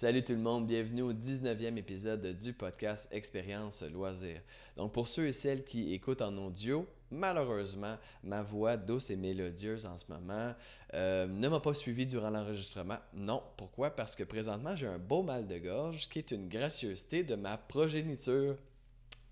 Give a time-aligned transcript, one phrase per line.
[0.00, 4.40] Salut tout le monde, bienvenue au 19e épisode du podcast Expérience Loisir.
[4.78, 9.84] Donc pour ceux et celles qui écoutent en audio, malheureusement, ma voix douce et mélodieuse
[9.84, 10.54] en ce moment
[10.94, 12.96] euh, ne m'a pas suivi durant l'enregistrement.
[13.12, 13.90] Non, pourquoi?
[13.90, 17.58] Parce que présentement, j'ai un beau mal de gorge qui est une gracieuseté de ma
[17.58, 18.56] progéniture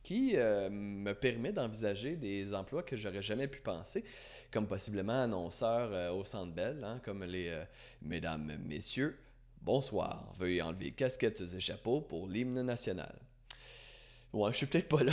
[0.03, 4.05] qui euh, me permet d'envisager des emplois que j'aurais jamais pu penser,
[4.51, 7.59] comme possiblement annonceur euh, au Centre Bell, hein, comme les
[8.03, 9.17] mesdames, messieurs.
[9.63, 13.15] Bonsoir, veuillez enlever casquettes et chapeaux pour l'hymne national.
[14.33, 15.13] Ouais, je suis peut-être pas là.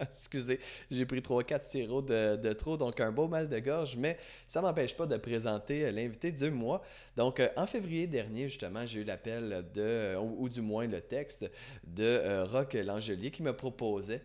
[0.00, 0.58] Excusez,
[0.90, 4.96] j'ai pris 3-4 sirops de, trop, donc un beau mal de gorge, mais ça m'empêche
[4.96, 6.82] pas de présenter euh, l'invité du mois.
[7.16, 11.48] Donc, euh, en février dernier, justement, j'ai eu l'appel de, ou, du moins le texte
[11.84, 14.22] de euh, Langelier qui me proposait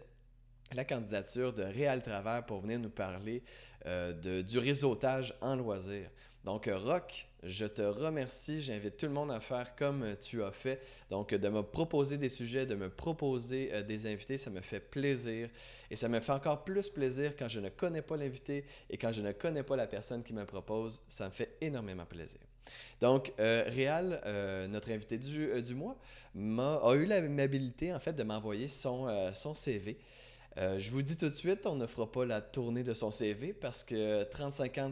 [0.73, 3.43] la candidature de Réal Travers pour venir nous parler
[4.23, 6.09] du réseautage en loisirs.
[6.43, 8.61] Donc, Rock, je te remercie.
[8.61, 10.81] J'invite tout le monde à faire comme tu as fait.
[11.09, 14.79] Donc, de me proposer des sujets, de me proposer euh, des invités, ça me fait
[14.79, 15.49] plaisir.
[15.91, 19.11] Et ça me fait encore plus plaisir quand je ne connais pas l'invité et quand
[19.11, 21.01] je ne connais pas la personne qui me propose.
[21.07, 22.39] Ça me fait énormément plaisir.
[23.01, 25.97] Donc, euh, Réal, euh, notre invité du, du mois,
[26.35, 29.97] a, eu l'amabilité, en fait, de m'envoyer son, son CV.
[30.57, 33.09] Euh, je vous dis tout de suite, on ne fera pas la tournée de son
[33.09, 34.91] CV parce que 35 ans,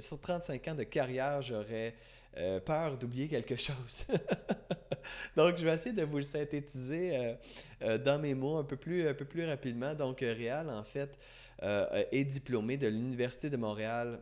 [0.00, 1.94] sur 35 ans de carrière, j'aurais
[2.38, 4.06] euh, peur d'oublier quelque chose.
[5.36, 7.36] Donc, je vais essayer de vous le synthétiser
[7.82, 9.94] euh, dans mes mots un peu plus, un peu plus rapidement.
[9.94, 11.18] Donc, Réal, en fait,
[11.60, 14.18] est diplômé de l'Université de Montréal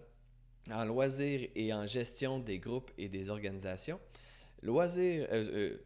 [0.71, 3.99] en loisirs et en gestion des groupes et des organisations.
[4.63, 5.27] Loisirs,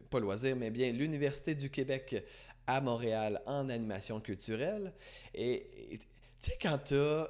[0.09, 2.25] pas loisirs, mais bien l'Université du Québec
[2.67, 4.93] à Montréal en animation culturelle.
[5.33, 5.99] Et
[6.41, 7.29] tu sais, quand tu as,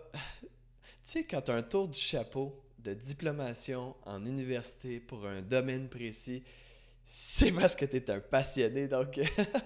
[1.30, 6.44] quand as un tour du chapeau de diplomation en université pour un domaine précis,
[7.06, 8.88] c'est parce que tu es un passionné.
[8.88, 9.20] Donc,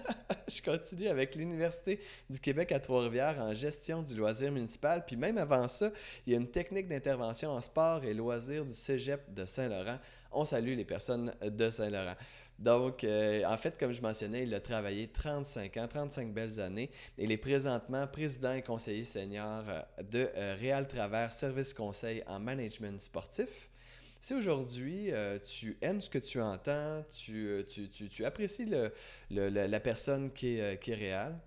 [0.48, 5.04] je continue avec l'Université du Québec à Trois-Rivières en gestion du loisir municipal.
[5.06, 5.90] Puis même avant ça,
[6.26, 9.98] il y a une technique d'intervention en sport et loisirs du Cégep de Saint-Laurent.
[10.32, 12.16] On salue les personnes de Saint-Laurent.
[12.60, 16.90] Donc, euh, en fait, comme je mentionnais, il a travaillé 35 ans, 35 belles années.
[17.16, 22.38] Il est présentement président et conseiller senior euh, de euh, Real Travers Service Conseil en
[22.38, 23.70] management sportif.
[24.20, 25.10] Si aujourd'hui
[25.42, 27.64] tu aimes ce que tu entends, tu,
[28.22, 28.66] apprécies
[29.30, 31.40] la personne qui est, qui Réal,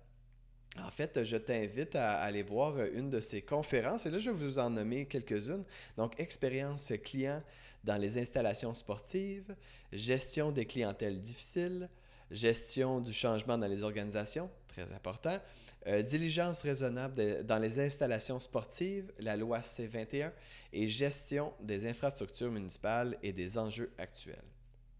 [0.82, 4.06] en fait, je t'invite à aller voir une de ses conférences.
[4.06, 5.62] Et là, je vais vous en nommer quelques-unes.
[5.96, 7.44] Donc, expérience client
[7.84, 9.54] dans les installations sportives,
[9.92, 11.88] gestion des clientèles difficiles,
[12.30, 15.38] gestion du changement dans les organisations, très important,
[15.86, 20.32] euh, diligence raisonnable dans les installations sportives, la loi C21,
[20.72, 24.42] et gestion des infrastructures municipales et des enjeux actuels.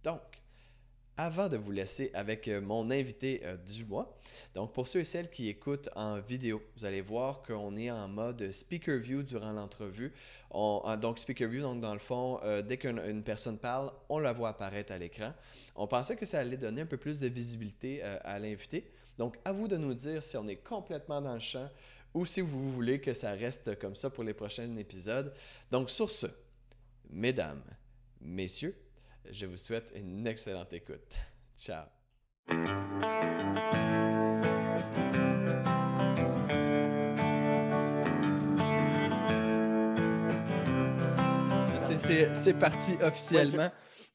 [0.02, 0.20] Donc,
[1.16, 4.16] avant de vous laisser avec euh, mon invité euh, du mois,
[4.54, 8.08] donc pour ceux et celles qui écoutent en vidéo, vous allez voir qu'on est en
[8.08, 10.12] mode speaker view durant l'entrevue.
[10.52, 14.50] Donc speaker view, donc dans le fond, euh, dès qu'une personne parle, on la voit
[14.50, 15.32] apparaître à l'écran.
[15.76, 18.90] On pensait que ça allait donner un peu plus de visibilité à l'invité.
[19.18, 21.68] Donc à vous de nous dire si on est complètement dans le champ
[22.12, 25.32] ou si vous voulez que ça reste comme ça pour les prochains épisodes.
[25.70, 26.26] Donc sur ce,
[27.10, 27.62] mesdames,
[28.20, 28.76] messieurs,
[29.30, 31.14] je vous souhaite une excellente écoute.
[31.58, 31.86] Ciao.
[42.06, 43.70] C'est parti officiellement.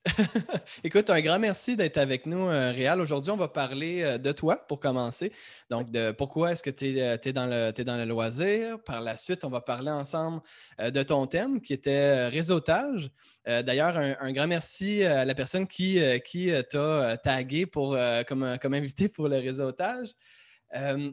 [0.83, 3.01] Écoute, un grand merci d'être avec nous, euh, Réal.
[3.01, 5.33] Aujourd'hui, on va parler euh, de toi pour commencer.
[5.71, 8.79] Donc, de pourquoi est-ce que tu es, euh, dans le, dans le loisir.
[8.83, 10.41] Par la suite, on va parler ensemble
[10.79, 13.09] de ton thème qui était réseautage.
[13.45, 19.09] D'ailleurs, un, grand merci à la personne qui, qui t'a tagué pour, comme, comme invité
[19.09, 20.09] pour le réseautage.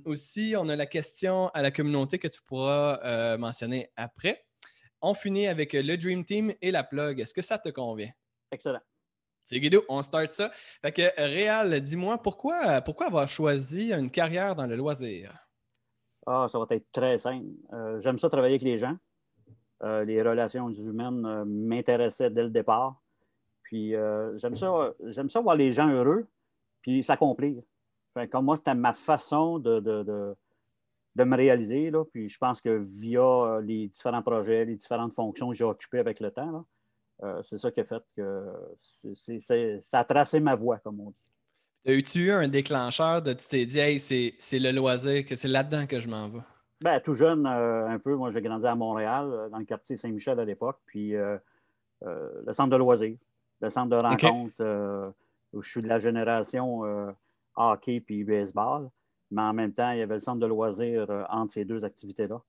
[0.04, 4.45] aussi, on a la question à la communauté que tu pourras mentionner après.
[5.02, 7.20] On finit avec le Dream Team et la plug.
[7.20, 8.10] Est-ce que ça te convient?
[8.50, 8.80] Excellent.
[9.44, 10.50] C'est Guido, on start ça.
[10.82, 15.46] Fait que Réal, dis-moi, pourquoi, pourquoi avoir choisi une carrière dans le loisir?
[16.26, 17.46] Ah, ça va être très simple.
[17.72, 18.96] Euh, j'aime ça travailler avec les gens.
[19.84, 23.00] Euh, les relations humaines euh, m'intéressaient dès le départ.
[23.62, 23.94] Puis
[24.36, 26.28] j'aime ça, j'aime ça voir les gens heureux,
[26.82, 27.64] puis s'accomplir.
[28.30, 30.36] comme moi, c'était ma façon de, de,
[31.24, 31.90] me réaliser.
[31.90, 32.04] Là.
[32.04, 36.20] Puis je pense que via les différents projets, les différentes fonctions que j'ai occupées avec
[36.20, 36.62] le temps,
[37.22, 38.44] euh, c'est ça qui a fait que
[39.80, 41.24] ça a tracé ma voie, comme on dit.
[41.86, 45.86] As-tu eu un déclencheur de tu t'es dit, hey, c'est le loisir, que c'est là-dedans
[45.86, 46.40] que je m'en vais?
[46.80, 48.14] Ben, tout jeune, euh, un peu.
[48.16, 50.78] Moi, j'ai grandi à Montréal, euh, dans le quartier Saint-Michel à l'époque.
[50.84, 53.16] Puis le centre de loisirs,
[53.60, 55.14] le centre de rencontre,
[55.54, 56.82] je suis de la génération
[57.54, 58.90] hockey puis baseball,
[59.30, 62.40] mais en même temps, il y avait le centre de loisirs entre ces deux activités-là.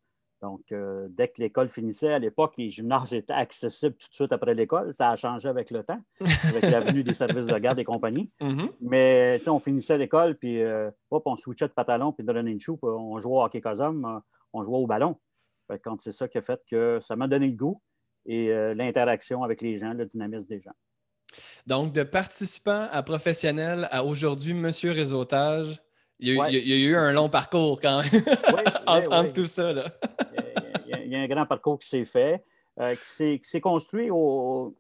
[0.41, 4.31] Donc, euh, dès que l'école finissait, à l'époque, les gymnases étaient accessibles tout de suite
[4.31, 4.93] après l'école.
[4.93, 5.99] Ça a changé avec le temps,
[6.43, 8.31] avec l'avenue des services de garde et compagnie.
[8.47, 8.71] Mm-hmm.
[8.81, 12.31] Mais, tu sais, on finissait l'école, puis euh, hop, on switchait de pantalon, puis de
[12.31, 14.19] running shoe, puis on jouait au hockey cosum, euh,
[14.53, 15.17] on jouait au ballon.
[15.83, 17.81] quand c'est ça qui a fait que ça m'a donné le goût
[18.25, 20.73] et l'interaction avec les gens, le dynamisme des gens.
[21.65, 25.81] Donc, de participant à professionnel à aujourd'hui, Monsieur Réseautage,
[26.19, 28.23] il y, a, eu un long parcours quand même
[28.87, 29.71] entre, tout ça.
[29.71, 29.91] Là.
[30.87, 32.43] il, y a, un grand parcours qui s'est fait,
[32.79, 34.75] euh, qui s'est construit au,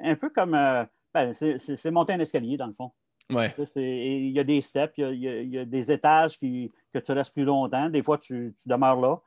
[0.00, 0.54] un peu comme.
[0.54, 2.90] Euh, ben, c'est monter un escalier, dans le fond.
[3.30, 3.54] Ouais.
[3.76, 7.44] Il y a des steps, il y a, des étages qui, que tu restes plus
[7.44, 7.88] longtemps.
[7.88, 9.20] Des fois, tu, demeures là,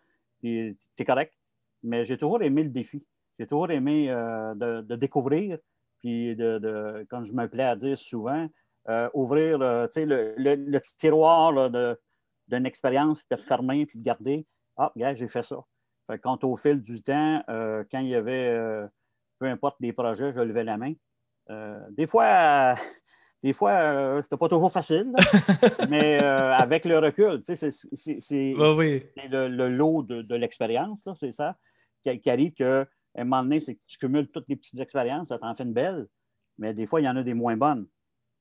[0.44, 1.34] et tu es correct.
[1.82, 3.04] Mais j'ai toujours aimé le défi.
[3.40, 5.58] J'ai toujours aimé euh, de, découvrir,
[6.00, 8.48] puis de, de, comme je me plais à dire souvent,
[8.90, 9.90] euh, ouvrir le,
[10.38, 11.70] le, petit tiroir
[12.48, 14.48] d'une expérience, puis de fermer, puis de garder.
[14.78, 15.58] Ah, gars, j'ai fait ça.
[16.10, 18.88] Fait quand au fil du temps, euh, quand il y avait, euh,
[19.40, 20.94] peu importe des projets, je levais la main.
[21.90, 22.76] des fois,
[23.44, 25.12] des fois, c'était pas toujours facile,
[25.90, 27.60] mais avec le recul, c'est
[29.28, 31.58] le, lot de, l'expérience, c'est ça,
[32.02, 32.86] qui, arrive qu'à
[33.18, 35.74] un moment donné, c'est que tu cumules toutes les petites expériences, ça t'en fait une
[35.74, 36.08] belle,
[36.58, 37.86] mais des fois, il y en a des moins bonnes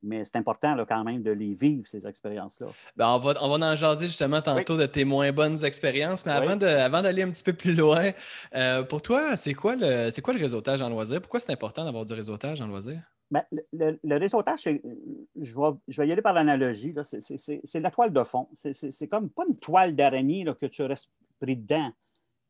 [0.07, 2.69] mais c'est important là, quand même de les vivre, ces expériences-là.
[2.97, 6.33] Ben, on, va, on va en jaser justement tantôt de tes moins bonnes expériences, mais
[6.33, 8.13] avant, de, avant d'aller un petit peu plus loin,
[8.55, 11.21] euh, pour toi, c'est quoi, le, c'est quoi le réseautage en loisir?
[11.21, 13.01] Pourquoi c'est important d'avoir du réseautage en loisir?
[13.31, 13.43] Ben,
[13.73, 17.21] le, réseautage, je, vais, je vais y aller par l'analogie, c'est,
[17.65, 18.49] c'est, la toile de fond.
[18.55, 21.91] C'est, comme pas une toile d'araignée que tu restes pris dedans,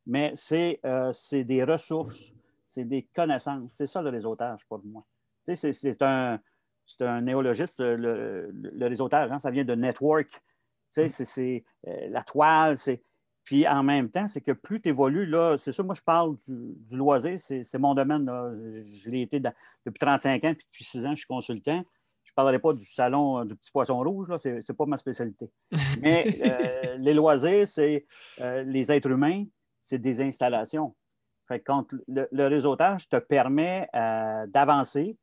[0.05, 2.31] mais c'est, euh, c'est des ressources,
[2.67, 3.73] c'est des connaissances.
[3.73, 5.03] C'est ça le réseautage pour moi.
[5.43, 6.39] c'est un
[6.87, 8.49] c'est un néologiste, le,
[8.79, 10.29] réseautage, hein, ça vient de network.
[10.29, 10.39] Tu
[10.89, 11.25] sais, mm.
[11.25, 13.01] c'est euh, la toile, c'est.
[13.43, 16.35] Puis en même temps, c'est que plus tu évolues, là, c'est ça, moi je parle
[16.47, 18.25] du, loisir, c'est mon domaine.
[18.25, 18.51] Là.
[18.93, 21.81] Je l'ai été depuis 35 ans, puis depuis 6 ans, je suis consultant.
[22.25, 24.97] Je ne parlerai pas du salon euh, du petit poisson rouge, ce n'est pas ma
[24.97, 25.49] spécialité.
[26.01, 28.05] Mais euh, les loisirs, c'est
[28.37, 29.45] les êtres humains,
[29.79, 30.93] c'est des installations.
[31.47, 35.15] Fait quand le, le réseautage te permet d'avancer,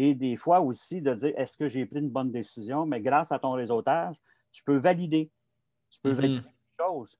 [0.00, 3.32] et des fois aussi de dire est-ce que j'ai pris une bonne décision, mais grâce
[3.32, 4.14] à ton réseautage,
[4.52, 5.28] tu peux valider.
[5.90, 6.44] Tu peux valider mhm.
[6.46, 7.18] les choses.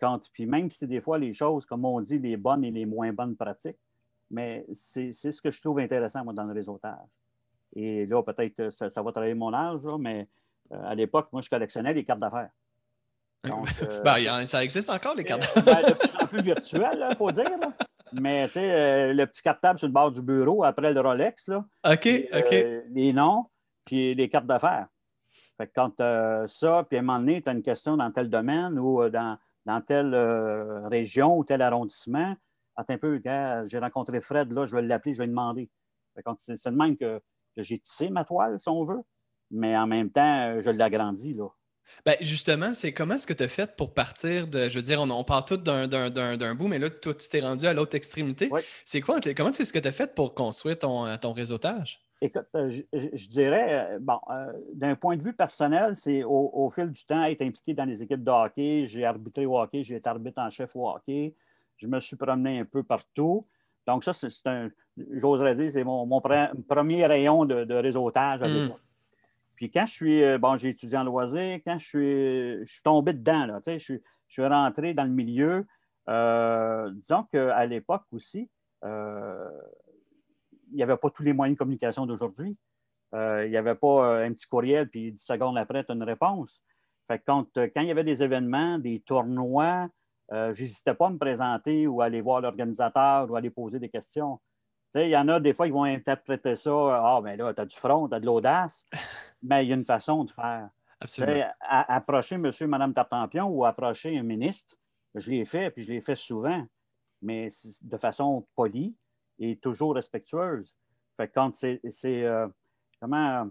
[0.00, 2.84] quand, puis même si des fois les choses, comme on dit, les bonnes et les
[2.84, 3.78] moins bonnes pratiques,
[4.28, 7.06] mais c'est ce que je trouve intéressant, moi, dans le réseautage.
[7.76, 10.26] Et là, peut-être ça, ça va travailler mon âge, mais
[10.72, 12.50] euh, à l'époque, moi, je collectionnais des cartes d'affaires.
[13.82, 15.82] Euh, ben, ça existe encore, les cartes euh, d'affaires.
[15.82, 17.44] Ben, de plus en plus virtuel, il faut dire.
[18.20, 21.48] Mais tu sais, euh, le petit cartable sur le bord du bureau après le Rolex,
[21.48, 21.64] là.
[21.84, 22.52] OK, OK.
[22.52, 23.44] Euh, les noms,
[23.84, 24.88] puis les cartes d'affaires.
[25.56, 25.96] Fait que quand
[26.48, 29.10] ça, puis à un moment donné, tu as une question dans tel domaine ou euh,
[29.10, 30.14] dans, dans telle
[30.90, 32.34] région ou tel arrondissement,
[32.76, 33.20] attends un peu,
[33.66, 35.70] j'ai rencontré Fred, là, je vais l'appeler, je vais lui demander.
[36.36, 37.20] c'est de même que,
[37.56, 39.02] que j'ai tissé ma toile, si on veut,
[39.50, 41.48] mais en même temps, je l'agrandis, là.
[42.04, 44.68] Ben justement, c'est comment est-ce que tu as fait pour partir de.
[44.68, 47.66] Je veux dire, on, on parle tout d'un bout, mais là, toi, tu t'es rendu
[47.66, 48.50] à l'autre extrémité.
[48.84, 49.20] C'est quoi?
[49.36, 52.00] Comment est-ce que tu as fait pour construire ton, euh, ton réseautage?
[52.22, 54.18] Écoute, euh, je, dirais, euh, bon,
[54.72, 58.24] d'un point de vue personnel, c'est au, fil du temps être impliqué dans les équipes
[58.24, 58.86] de hockey.
[58.86, 61.34] J'ai arbitré au hockey, j'ai été arbitre en chef au hockey.
[61.76, 63.46] Je me suis promené un peu partout.
[63.86, 64.70] Donc, ça, c'est un,
[65.12, 68.72] j'oserais dire, c'est mon, premier rayon de, réseautage à mmh.
[69.56, 72.82] Puis quand je suis, euh, bon, j'ai étudié en loisir, quand je suis, je suis
[72.82, 75.66] tombé dedans, là, je, suis, je suis rentré dans le milieu.
[76.08, 78.50] Euh, disons qu'à l'époque aussi,
[78.84, 79.50] euh,
[80.70, 82.56] il n'y avait pas tous les moyens de communication d'aujourd'hui.
[83.14, 86.62] il n'y avait pas un petit courriel, puis 10 secondes après, tu as une réponse.
[87.08, 89.88] Fait quand, quand il y avait des événements, des tournois,
[90.30, 93.78] je n'hésitais pas à me présenter ou à aller voir l'organisateur ou à aller poser
[93.78, 94.38] des questions.
[95.04, 96.70] Il y en a des fois qui vont interpréter ça.
[96.72, 98.86] Ah, ben là, tu as du front, tu as de l'audace.
[99.42, 100.70] Mais il y a une façon de faire.
[100.98, 101.44] Absolument.
[101.60, 104.76] approcher monsieur, madame Tartampion ou approcher un ministre,
[105.14, 106.64] je l'ai fait, puis je l'ai fait souvent,
[107.20, 107.48] mais
[107.82, 108.96] de façon polie
[109.38, 110.78] et toujours respectueuse.
[111.16, 112.48] Fait quand c'est euh,
[112.98, 113.50] comment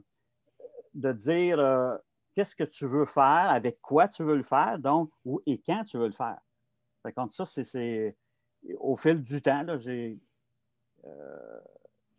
[0.95, 1.95] de dire euh,
[2.33, 5.83] qu'est-ce que tu veux faire, avec quoi tu veux le faire, donc, où et quand
[5.83, 6.39] tu veux le faire.
[7.03, 8.15] Fait quand ça, c'est
[8.79, 10.19] au fil du temps, j'ai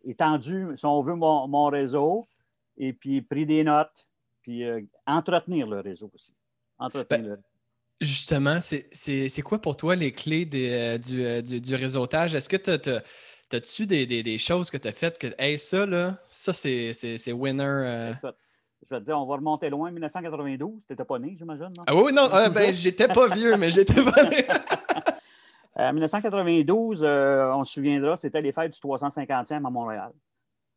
[0.03, 2.27] étendu, si on veut, mon, réseau
[2.77, 4.03] et puis pris des notes,
[4.41, 6.33] puis euh, entretenir le réseau aussi.
[6.77, 7.43] Entretenir ben,
[7.99, 12.35] Justement, c'est quoi pour toi les clés euh, du, réseautage?
[12.35, 12.91] Est-ce que tu
[13.49, 17.31] T'as-tu des, des, des, choses que tu as faites que, hey, ça, là, ça, c'est
[17.31, 17.63] winner?
[17.63, 18.13] Euh?
[18.83, 20.81] je vais te dire, on va remonter loin, 1992.
[20.87, 24.23] T'étais pas né, j'imagine, Ah oui, non, ah, ben, j'étais pas vieux, mais j'étais pas
[24.29, 24.45] né.
[25.79, 30.11] En 1992, euh, on se souviendra, c'était les fêtes du 350e à Montréal.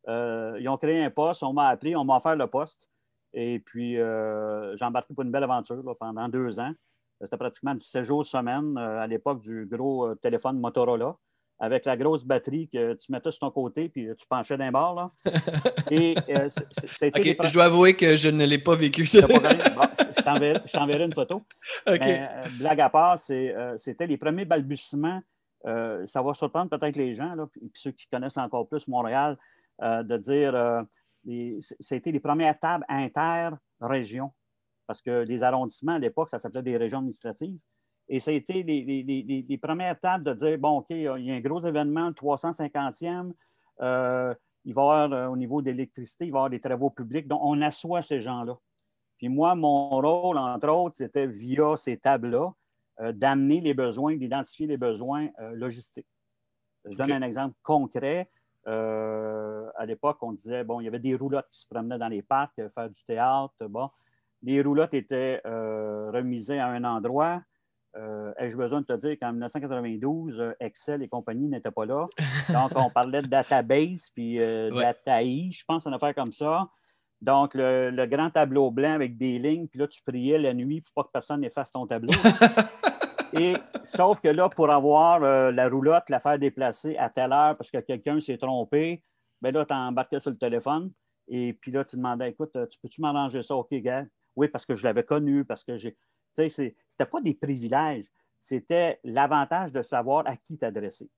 [0.07, 2.87] Euh, ils ont créé un poste, on m'a appelé, on m'a offert le poste.
[3.33, 6.73] Et puis, j'ai embarqué pour une belle aventure pendant deux ans.
[7.21, 11.15] C'était pratiquement du séjour semaine à l'époque du gros téléphone Motorola
[11.61, 14.95] avec la grosse batterie que tu mettais sur ton côté puis tu penchais d'un bord.
[14.95, 15.11] Là.
[15.91, 17.37] Et euh, c'était.
[17.43, 19.05] Je dois avouer que je ne l'ai pas vécu.
[19.05, 19.19] Ça.
[19.21, 21.43] je t'enverrai une photo.
[21.85, 25.21] Mais, euh, blague à part, euh, c'était les premiers balbutiements.
[25.63, 29.37] ça va surprendre peut-être les gens, là, puis ceux qui connaissent encore plus Montréal,
[29.79, 30.83] de dire
[31.79, 34.33] c'était les premières tables inter-régions.
[34.87, 37.59] Parce que les arrondissements, à l'époque, ça s'appelait des régions administratives.
[38.13, 41.39] Et ça a été les, premières tables de dire, bon, OK, il y a un
[41.39, 43.31] gros événement, le 350e,
[43.79, 46.59] euh, il va y avoir, euh, au niveau de l'électricité, il va y avoir des
[46.59, 47.25] travaux publics.
[47.25, 48.57] Donc, on assoit ces gens-là.
[49.17, 52.51] Puis moi, mon rôle, entre autres, c'était via ces tables-là,
[52.99, 56.09] euh, d'amener les besoins, d'identifier les besoins logistiques.
[56.83, 58.29] Je donne un exemple concret.
[58.65, 62.23] à l'époque, on disait, bon, il y avait des roulottes qui se promenaient dans les
[62.23, 63.55] parcs, faire du théâtre.
[63.69, 63.89] Bon,
[64.41, 67.41] les roulottes étaient remisées à un endroit.
[67.97, 72.07] Euh, ai-je besoin de te dire qu'en 1992, euh, Excel et compagnie n'étaient pas là.
[72.49, 76.69] Donc, on parlait de database puis euh, dataI, je pense, une affaire comme ça.
[77.21, 80.93] Donc, le, grand tableau blanc avec des lignes, puis là, tu priais la nuit pour
[80.93, 82.13] pas que personne n'efface ton tableau.
[83.33, 87.69] et sauf que là, pour avoir la roulotte, la faire déplacer à telle heure parce
[87.69, 89.03] que quelqu'un s'est trompé,
[89.41, 90.91] bien là, tu embarquais sur le téléphone.
[91.27, 93.55] Et puis là, tu demandais, écoute, tu peux-tu m'arranger ça?
[93.55, 94.05] OK, gars.
[94.35, 95.95] Oui, parce que je l'avais connu, parce que j'ai.
[96.33, 98.05] Ce n'était pas des privilèges,
[98.39, 101.09] c'était l'avantage de savoir à qui t'adresser.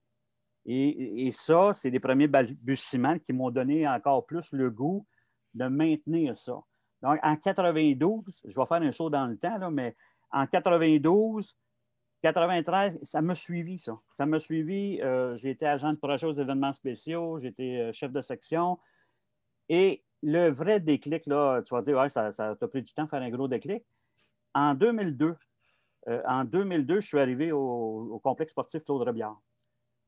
[0.65, 5.05] Et, ça, c'est des premiers balbutiements qui m'ont donné encore plus le goût
[5.53, 6.61] de maintenir ça.
[7.01, 9.95] Donc, en 92, je vais faire un saut dans le temps, là, mais
[10.31, 11.55] en 92,
[12.21, 13.99] 93, ça m'a suivi, ça.
[14.09, 15.01] Ça m'a suivi.
[15.01, 18.79] Euh, j'ai été agent de projet aux événements spéciaux, j'étais euh, chef de section.
[19.67, 23.09] Et le vrai déclic, là, tu vas dire, ouais, ça t'a pris du temps de
[23.09, 23.83] faire un gros déclic
[24.53, 25.35] en 2002,
[26.07, 29.39] euh, en 2002, je suis arrivé au, complexe sportif Claude Robillard,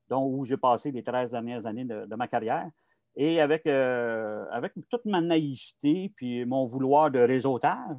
[0.10, 2.70] donc où j'ai passé les 13 dernières années de, ma carrière.
[3.16, 7.96] Et avec, euh, avec toute ma naïveté puis mon vouloir de réseautage,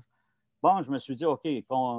[0.62, 1.48] bon, je me suis dit, OK,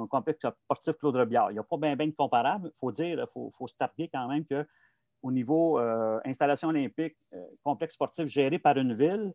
[0.08, 2.70] complexe sportif Claude Robillard, il n'y a pas bien ben de comparable.
[2.72, 7.16] Il faut dire, il faut, faut se taper quand même qu'au niveau euh, installation olympique,
[7.64, 9.32] complexe sportif géré par une ville,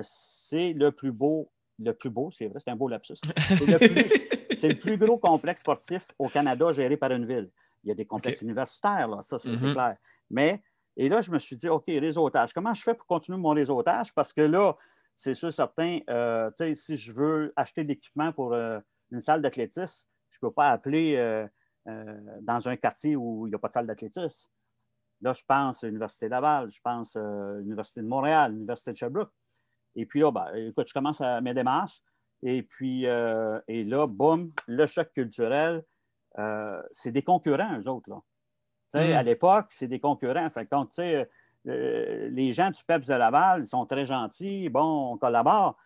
[0.00, 3.14] c'est le plus beau, le plus beau, c'est vrai, c'est un beau lapsus.
[3.48, 7.50] C'est le plus, c'est le plus gros complexe sportif au Canada géré par une ville.
[7.82, 9.72] Il y a des complexes universitaires, là, ça, c'est mm-hmm.
[9.72, 9.96] clair.
[10.28, 10.62] Mais,
[10.96, 12.52] et là, je me suis dit, OK, réseautage.
[12.52, 14.12] Comment je fais pour continuer mon réseautage?
[14.12, 14.76] Parce que là,
[15.14, 18.78] c'est sûr, certain, euh, tu sais, si je veux acheter de l'équipement pour euh,
[19.10, 21.46] une salle d'athlétisme, je ne peux pas appeler euh,
[22.42, 24.48] dans un quartier où il n'y a pas de salle d'athlétisme.
[25.22, 29.32] Là, je pense à l'Université Laval, je pense à l'Université de Montréal, l'Université de Sherbrooke.
[29.96, 32.00] Et puis là, ben, écoute, je commence à mes démarches.
[32.42, 35.82] Et puis, euh, et là, boum, le choc culturel,
[36.38, 38.08] euh, c'est des concurrents, eux autres.
[38.08, 38.20] Là.
[38.88, 40.48] sais, À l'époque, c'est des concurrents.
[40.50, 41.28] Fait quand, tu sais,
[41.68, 45.76] euh, les gens du PEPS de Laval, ils sont très gentils, bon, on collabore,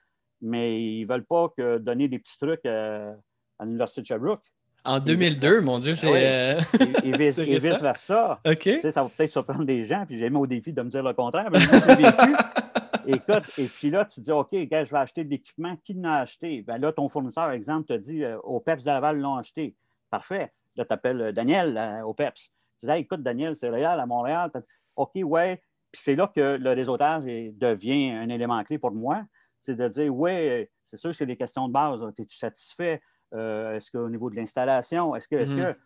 [0.40, 3.16] mais ils ne veulent pas que donner des petits trucs à
[3.60, 4.42] l'Université de Sherbrooke.
[4.86, 6.58] En 2002, mon Dieu, c'est.
[7.02, 7.12] Et,
[7.58, 8.38] vice-versa.
[8.46, 8.68] OK.
[8.90, 11.14] Ça va peut-être surprendre des gens, puis j'ai mis au défi de me dire le
[11.14, 11.58] contraire, mais.
[13.06, 15.76] Écoute, et puis là, tu dis, OK, je vais acheter de l'équipement.
[15.76, 16.62] Qui l'a acheté?
[16.62, 19.74] Ben là, ton fournisseur, par exemple, te dit, euh, au PEPS de Laval l'ont acheté.
[20.10, 20.48] Parfait.
[20.76, 22.48] Là, tu appelles euh, Daniel euh, au PEPS.
[22.78, 24.50] Tu dis, écoute, Daniel, c'est réel à Montréal.
[24.96, 25.62] OK, ouais.
[25.90, 29.24] Puis c'est là que le réseautage devient un élément clé pour moi.
[29.58, 32.00] C'est de dire, oui, c'est sûr que c'est des questions de base.
[32.18, 33.00] Es-tu satisfait?
[33.32, 35.74] est-ce qu'au niveau de l'installation, est-ce que, est-ce mm-hmm.
[35.74, 35.78] que?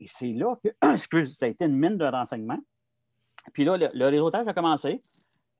[0.00, 0.68] Et c'est là que
[1.26, 2.60] ça a été une mine de renseignements.
[3.52, 5.00] Puis là, le réseautage a commencé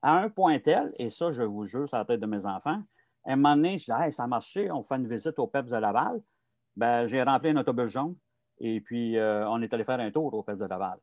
[0.01, 2.81] à un point tel, et ça, je vous jure, sur la tête de mes enfants,
[3.25, 5.47] à un moment donné, je dis, hey, ça a marché, on fait une visite au
[5.47, 6.21] PEPS de Laval.
[6.75, 8.15] Ben, j'ai rempli un autobus jaune
[8.59, 10.97] et puis euh, on est allé faire un tour au PEPS de Laval.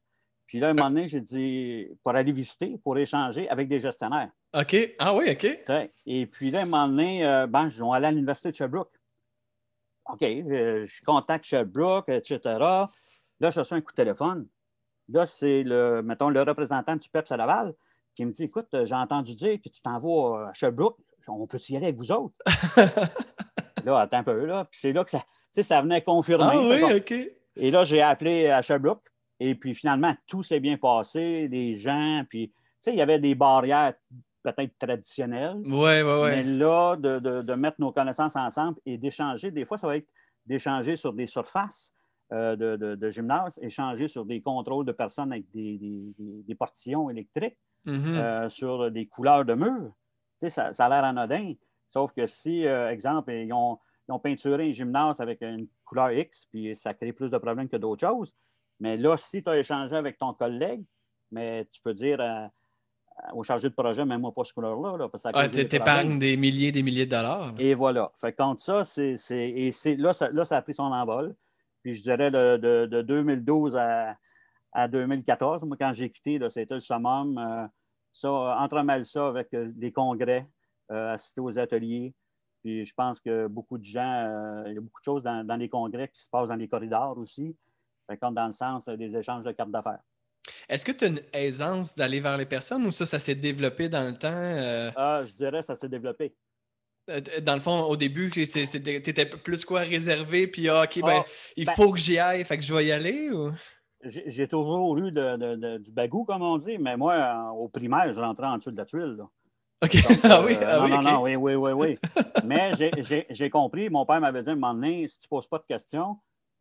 [0.46, 4.30] Puis là, un moment donné, j'ai dit, pour aller visiter, pour échanger avec des gestionnaires.
[4.54, 4.94] OK.
[4.98, 5.46] Ah oui, OK.
[6.06, 8.98] Et puis là, un moment donné, euh, ben, je vais aller à l'Université de Sherbrooke.
[10.06, 12.40] OK, euh, je contacte Sherbrooke, etc.
[12.44, 12.88] Là,
[13.40, 14.48] je reçois un coup de téléphone.
[15.10, 17.74] Là, c'est le, mettons, le représentant du PEPS à Laval
[18.18, 20.98] qui me dit Écoute, j'ai entendu dire que tu t'en vas à Sherbrooke,
[21.28, 22.34] on peut y aller avec vous autres
[23.84, 24.64] Là, attends un peu, là.
[24.64, 25.22] Puis c'est là que ça,
[25.62, 26.44] ça venait confirmer.
[26.48, 27.14] Ah oui, OK.
[27.54, 29.06] Et là, j'ai appelé à Sherbrooke.
[29.38, 33.20] Et puis finalement, tout s'est bien passé, les gens, puis, tu sais, il y avait
[33.20, 33.94] des barrières
[34.42, 35.58] peut-être traditionnelles.
[35.64, 36.30] Oui, oui, oui.
[36.30, 40.08] Mais là, de, mettre nos connaissances ensemble et d'échanger, des fois, ça va être
[40.44, 41.94] d'échanger sur des surfaces
[42.32, 45.78] euh, de, gymnase, échanger sur des contrôles de personnes avec des,
[46.18, 47.56] des, portillons électriques,
[47.88, 48.16] mm-hmm.
[48.16, 49.92] euh, sur des couleurs de murs.
[50.38, 51.54] Tu sais, ça, ça a l'air anodin.
[51.86, 53.78] Sauf que si, euh, exemple, ils ont,
[54.08, 57.68] ils ont peinturé un gymnase avec une couleur X, puis ça crée plus de problèmes
[57.68, 58.32] que d'autres choses.
[58.80, 60.84] Mais là, si tu as échangé avec ton collègue,
[61.32, 62.20] mais tu peux dire
[63.32, 64.96] au chargé de projet, même moi pas ce couleur-là.
[64.96, 67.54] Là, ah, tu épargnes des milliers des milliers de dollars.
[67.58, 68.10] Et voilà.
[68.14, 71.34] Fait contre ça, c'est, et là, ça, là, ça a pris son envol.
[71.82, 74.16] Puis je dirais de, 2012 à,
[74.72, 77.38] à, 2014, moi, quand j'ai quitté, c'était le summum.
[77.38, 77.66] Euh,
[78.12, 80.46] ça, entremêle ça avec euh, des congrès,
[80.90, 82.14] euh, assister aux ateliers,
[82.62, 85.58] puis je pense que beaucoup de gens, euh, il y a beaucoup de choses dans,
[85.58, 87.56] les congrès qui se passent dans les corridors aussi,
[88.20, 90.00] comme dans le sens des échanges de cartes d'affaires.
[90.68, 93.88] Est-ce que tu as une aisance d'aller vers les personnes ou ça, ça s'est développé
[93.88, 94.28] dans le temps?
[94.30, 94.90] Euh?
[94.96, 96.34] Ah, je dirais ça s'est développé.
[97.10, 101.22] Euh, dans le fond, au début, tu étais plus quoi réservé, puis ah, OK, ben,
[101.24, 103.30] ah, il ben faut que j'y aille, fait que je vais y aller?
[103.30, 103.50] Ou?
[104.04, 108.58] J'ai toujours eu du bagou, comme on dit, mais moi, au primaire, je rentrais en
[108.58, 109.18] dessous de la tuile.
[109.82, 109.96] OK.
[110.24, 111.98] ah oui, ah, non, oui, non, non, oui, oui, oui, oui.
[112.44, 112.72] Mais
[113.30, 115.58] j'ai compris, mon père m'avait dit à un moment donné, si tu ne poses pas
[115.58, 116.14] de questions,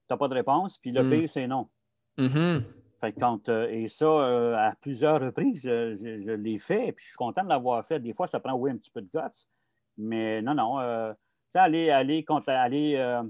[0.08, 1.10] tu n'as pas de réponse, puis le mm.
[1.10, 1.67] pire, c'est non.
[2.17, 2.62] Mm-hmm.
[3.01, 7.17] Fait quand, euh, et ça, euh, à plusieurs reprises, je, l'ai fait, puis je suis
[7.17, 8.00] content de l'avoir fait.
[8.00, 9.48] Des fois, ça prend, oui, un petit peu de guts,
[9.98, 10.79] mais non, non.
[10.79, 13.22] Euh, tu sais, aller, aller, aller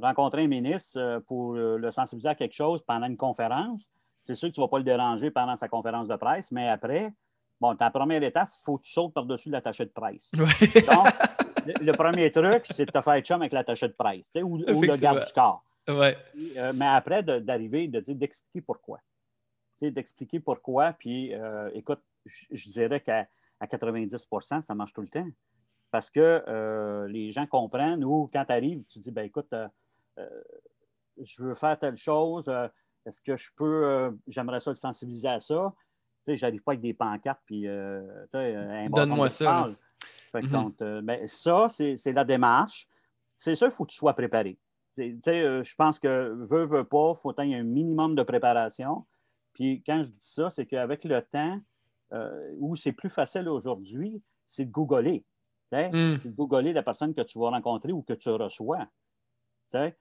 [0.00, 3.88] rencontrer un ministre pour le sensibiliser à quelque chose pendant une conférence,
[4.20, 6.68] c'est sûr que tu ne vas pas le déranger pendant sa conférence de presse, mais
[6.68, 7.12] après,
[7.62, 10.32] Bon, ta première étape, il faut que tu sautes par-dessus l'attaché de presse.
[10.32, 10.48] Donc,
[11.80, 15.24] le, premier truc, c'est de te faire chum avec l'attaché de presse ou, le garde
[15.24, 15.64] du corps.
[15.86, 16.16] Ouais.
[16.56, 18.98] Euh, mais après, d'arriver, de, dire, d'expliquer pourquoi.
[19.80, 20.92] D'expliquer pourquoi.
[20.94, 23.28] Puis, euh, écoute, je dirais qu'à
[23.60, 25.28] 90% ça marche tout le temps.
[25.92, 29.54] Parce que euh, les gens comprennent ou quand tu arrives, tu dis, ben écoute,
[30.16, 32.52] je veux faire telle chose.
[33.06, 35.72] Est-ce que je peux, j'aimerais ça le sensibiliser à ça?
[36.22, 39.68] sais, j'arrive pas avec des pancartes, puis, euh, un Donne-moi ça.
[40.34, 40.72] Mhm.
[40.80, 42.88] Euh, ben, ça, c'est la démarche.
[43.34, 44.58] C'est ça, il faut que tu sois préparé.
[44.98, 49.06] Euh, je pense que veut, veut pas, il faut ait un minimum de préparation.
[49.52, 51.60] Puis quand je dis ça, c'est qu'avec le temps,
[52.58, 55.24] où c'est plus facile aujourd'hui, c'est de googler.
[55.72, 56.18] Mm.
[56.18, 58.86] C'est de googler la personne que tu vas rencontrer ou que tu reçois.
[59.70, 59.96] Fait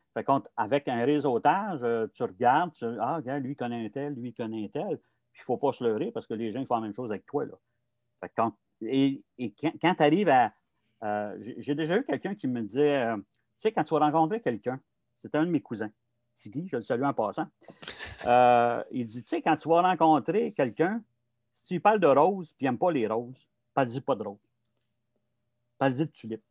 [0.57, 1.79] avec un réseautage,
[2.13, 4.99] tu regardes, tu, ah, regarde, lui connaît un tel, lui connaît un tel
[5.35, 7.25] il ne faut pas se leurrer parce que les gens font la même chose avec
[7.25, 7.45] toi.
[7.45, 7.53] Là.
[8.35, 10.53] quand, et, quand, tu arrives à.
[11.57, 13.23] J'ai déjà eu quelqu'un qui me disait euh, Tu
[13.57, 14.79] sais, quand tu vas rencontrer quelqu'un,
[15.15, 15.91] c'était un de mes cousins,
[16.33, 17.47] Tiggy, je le salue en passant.
[18.25, 21.03] Euh, il dit Tu sais, quand tu vas rencontrer quelqu'un,
[21.49, 24.50] si tu parles de roses puis il n'aime pas les roses, parle-y pas de roses.
[25.81, 26.43] Parle-y de tulipes.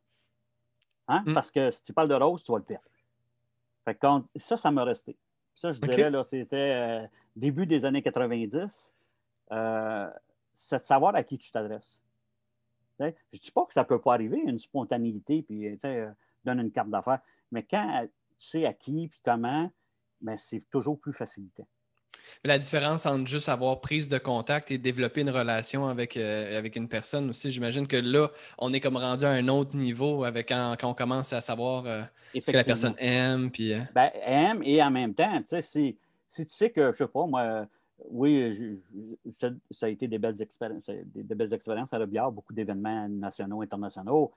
[1.07, 1.23] Hein?
[1.25, 1.35] Mm.
[1.35, 2.85] Parce que si tu parles de roses, tu vas le perdre.
[3.85, 5.16] Fait quand, ça, ça m'a resté.
[5.55, 8.93] Ça, je dirais, là, c'était euh, début des années 90.
[9.53, 10.11] Euh,
[10.53, 12.03] c'est de savoir à qui tu t'adresses.
[12.99, 16.11] Je ne dis pas que ça ne peut pas arriver, une spontanéité, puis euh,
[16.45, 17.21] donne une carte d'affaires.
[17.53, 19.71] Mais quand tu sais à qui puis comment,
[20.21, 21.69] ben, c'est toujours plus facilité.
[22.43, 26.75] La différence entre juste avoir prise de contact et développer une relation avec, euh, avec
[26.75, 30.49] une personne aussi, j'imagine que là, on est comme rendu à un autre niveau avec
[30.49, 32.03] quand, on commence à savoir euh,
[32.35, 33.51] ce que la personne aime.
[33.51, 33.81] Puis, euh.
[33.95, 37.67] ben, aime et en même temps, si, si tu sais que, je sais pas, moi,
[38.09, 38.81] oui,
[39.29, 39.51] ça,
[39.83, 44.33] a été des belles expériences, des, belles expériences à Robiard, beaucoup d'événements nationaux, internationaux.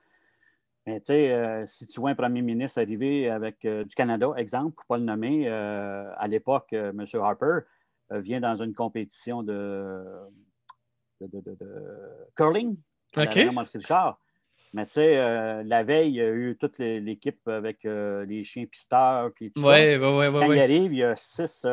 [0.86, 4.84] Mais tu sais, si tu vois un premier ministre arriver avec du Canada, exemple, pour
[4.84, 7.02] ne pas le nommer, à l'époque, M.
[7.14, 7.60] Harper,
[8.10, 10.04] vient dans une compétition de,
[11.20, 11.56] de,
[12.36, 12.76] curling.
[13.16, 13.38] OK.
[14.72, 18.42] Mais tu sais, euh, la veille, il y a eu toute l'équipe avec euh, les
[18.42, 19.30] chiens pisteurs.
[19.32, 20.16] Puis tout ouais, ça.
[20.16, 21.64] Ouais, Quand il arrive, il y a six,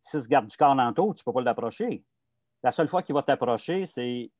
[0.00, 2.02] six gardes du corps l'entour, tu ne peux pas l'approcher.
[2.62, 4.30] La seule fois qu'il va t'approcher, c'est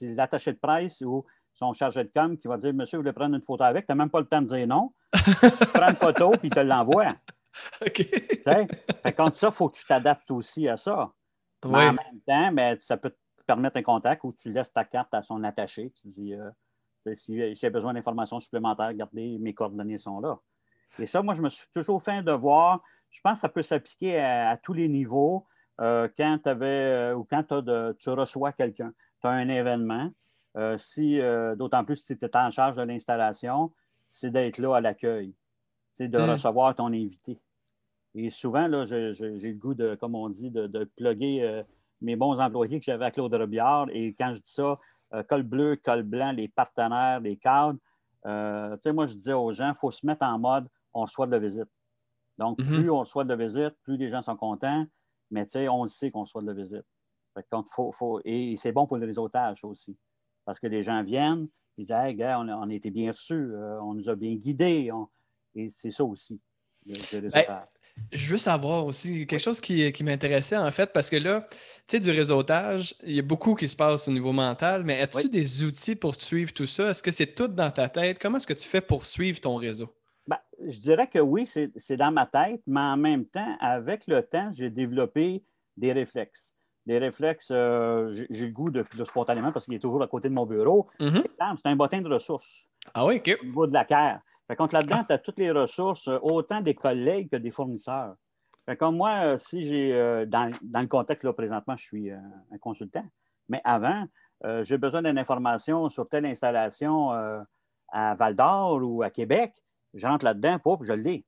[0.00, 3.36] l'attaché de presse ou son chargé de com qui va dire Monsieur, vous voulez prendre
[3.36, 4.92] une photo avec Tu n'as même pas le temps de dire non.
[5.12, 7.14] prends une photo puis il te l'envoie.
[7.82, 7.96] OK.
[7.96, 11.12] fait contre ça, il faut que tu t'adaptes aussi à ça.
[11.64, 14.84] Mais en même temps, ben, ça peut te permettre un contact où tu laisses ta
[14.84, 15.90] carte à son attaché.
[15.90, 16.50] Tu dis, euh,
[17.14, 20.38] s'il y a besoin d'informations supplémentaires, regardez, mes coordonnées sont là.
[20.98, 22.82] Et ça, moi, je me suis toujours fait un devoir.
[23.10, 25.46] Je pense que ça peut s'appliquer à, tous les niveaux.
[25.80, 27.44] Euh, quand, avais, euh, ou quand
[27.98, 30.10] tu reçois quelqu'un, tu as un événement,
[30.76, 31.20] si,
[31.56, 33.72] d'autant plus si tu étais en charge de l'installation,
[34.08, 35.34] c'est d'être là à l'accueil,
[36.06, 36.30] de hmm.
[36.30, 37.38] recevoir ton invité.
[38.14, 41.62] Et souvent, là, j'ai le goût de, comme on dit, de, de plugger euh,
[42.00, 43.88] mes bons employés que j'avais à Claude Robillard.
[43.90, 44.74] Et quand je dis ça,
[45.14, 47.78] euh, col bleu, col blanc, les partenaires, les cadres,
[48.26, 51.02] euh, tu sais, moi, je disais aux gens, il faut se mettre en mode on
[51.02, 51.68] reçoit de la visite.
[52.38, 52.66] Donc, Mhm.
[52.66, 54.86] plus on reçoit de la visite, plus les gens sont contents,
[55.30, 56.84] mais tu sais, on le sait qu'on reçoit de la visite.
[57.34, 59.96] Fait que quand faut, faut- et c'est bon pour le réseautage aussi.
[60.44, 63.10] Parce que les gens viennent, ils disent Hey, gars, on a, on a été bien
[63.12, 64.90] reçus, euh, on nous a bien guidés.
[64.92, 65.08] on-
[65.58, 66.40] Et c'est ça aussi,
[66.86, 67.66] le, le réseautage.
[68.12, 71.48] Je veux savoir aussi quelque chose qui, qui m'intéressait en fait, parce que là,
[71.88, 75.00] tu sais, du réseautage, il y a beaucoup qui se passe au niveau mental, mais
[75.00, 75.30] as-tu Oui.
[75.30, 76.90] des outils pour suivre tout ça?
[76.90, 78.20] Est-ce que c'est tout dans ta tête?
[78.20, 79.92] Comment est-ce que tu fais pour suivre ton réseau?
[80.28, 84.22] Ben, je dirais que oui, c'est dans ma tête, mais en même temps, avec le
[84.22, 85.42] temps, j'ai développé
[85.76, 86.54] des réflexes.
[86.86, 90.34] Des réflexes, euh, j'ai le goût de, spontanément, parce qu'il est toujours à côté de
[90.34, 90.88] mon bureau.
[91.00, 91.16] Mhm.
[91.16, 93.38] Exemple, C'est un bottin de ressources Ah oui, ok.
[93.42, 94.20] au niveau de la CAR.
[94.48, 98.16] Fait contre là-dedans, tu as toutes les ressources, euh, autant des collègues que des fournisseurs.
[98.64, 102.10] Fait comme moi, euh, si j'ai, euh, dans, dans le contexte, là, présentement, je suis
[102.10, 102.18] euh,
[102.52, 103.04] un consultant,
[103.48, 104.06] mais avant,
[104.44, 107.10] euh, j'ai besoin d'une information sur telle installation
[107.90, 109.54] à Val d'Or ou à Québec,
[109.94, 111.24] j'entre là-dedans, pouf, je l'ai.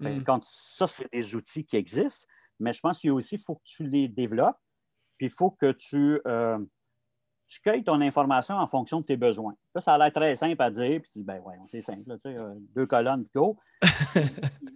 [0.00, 0.24] Que Mm.
[0.24, 2.26] quand ça, c'est des outils qui existent,
[2.58, 4.58] mais je pense qu'il a aussi, faut que tu les développes,
[5.16, 6.20] puis il faut que tu,
[7.46, 9.54] tu cueilles ton information en fonction de tes besoins.
[9.74, 12.08] Là, ça a l'air très simple à dire, puis tu dis, ben ouais, c'est simple,
[12.08, 13.58] là, tu sais, euh, deux colonnes, go.
[14.14, 14.30] il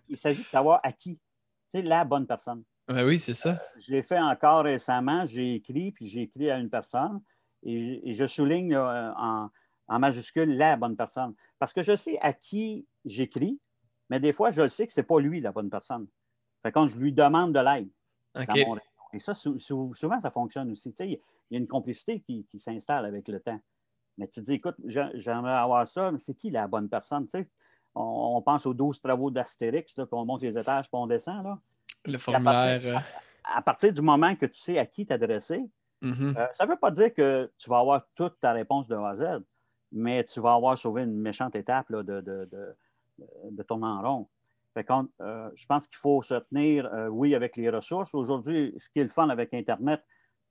[0.08, 1.16] il s'agit de savoir à qui.
[1.16, 1.22] Tu
[1.68, 2.62] sais, la bonne personne.
[2.88, 3.58] Ben oui, c'est ça.
[3.78, 7.20] Je l'ai fait encore récemment, j'ai écrit, puis j'ai écrit à une personne,
[7.62, 9.50] et, et je souligne là, en,
[9.88, 11.34] en majuscule la bonne personne.
[11.58, 13.58] Parce que je sais à qui j'écris,
[14.10, 16.06] mais des fois, je sais que ce n'est pas lui la bonne personne.
[16.62, 17.88] Fait quand je lui demande de l'aide
[18.34, 18.66] dans OK.
[18.66, 18.86] mon réseau.
[19.12, 20.92] Et ça, sou- sou- souvent, ça fonctionne aussi.
[20.92, 23.60] Tu sais, il y a une complicité qui, qui s'installe avec le temps.
[24.18, 27.26] Mais tu te dis, écoute, j'ai- j'aimerais avoir ça, mais c'est qui la bonne personne?
[27.26, 27.48] Tu sais,
[27.94, 31.44] on, on pense aux 12 travaux d'Astérix, puis on monte les étages, puis on descend.
[31.44, 31.58] Là.
[32.06, 32.82] Le à formulaire.
[32.82, 33.02] partir-
[33.44, 35.64] À partir du moment que tu sais à qui t'adresser,
[36.02, 36.34] euh, mhm.
[36.36, 39.08] euh, ça ne veut pas dire que tu vas avoir toute ta réponse de A
[39.10, 39.24] à Z,
[39.92, 42.76] mais tu vas avoir sauvé une méchante étape là, de, de, de,
[43.50, 44.28] de tourner en rond.
[44.74, 44.86] Fait
[45.20, 48.14] euh, je pense qu'il faut se tenir, euh, oui, avec les ressources.
[48.14, 50.04] Aujourd'hui, ce qui est le fun avec Internet,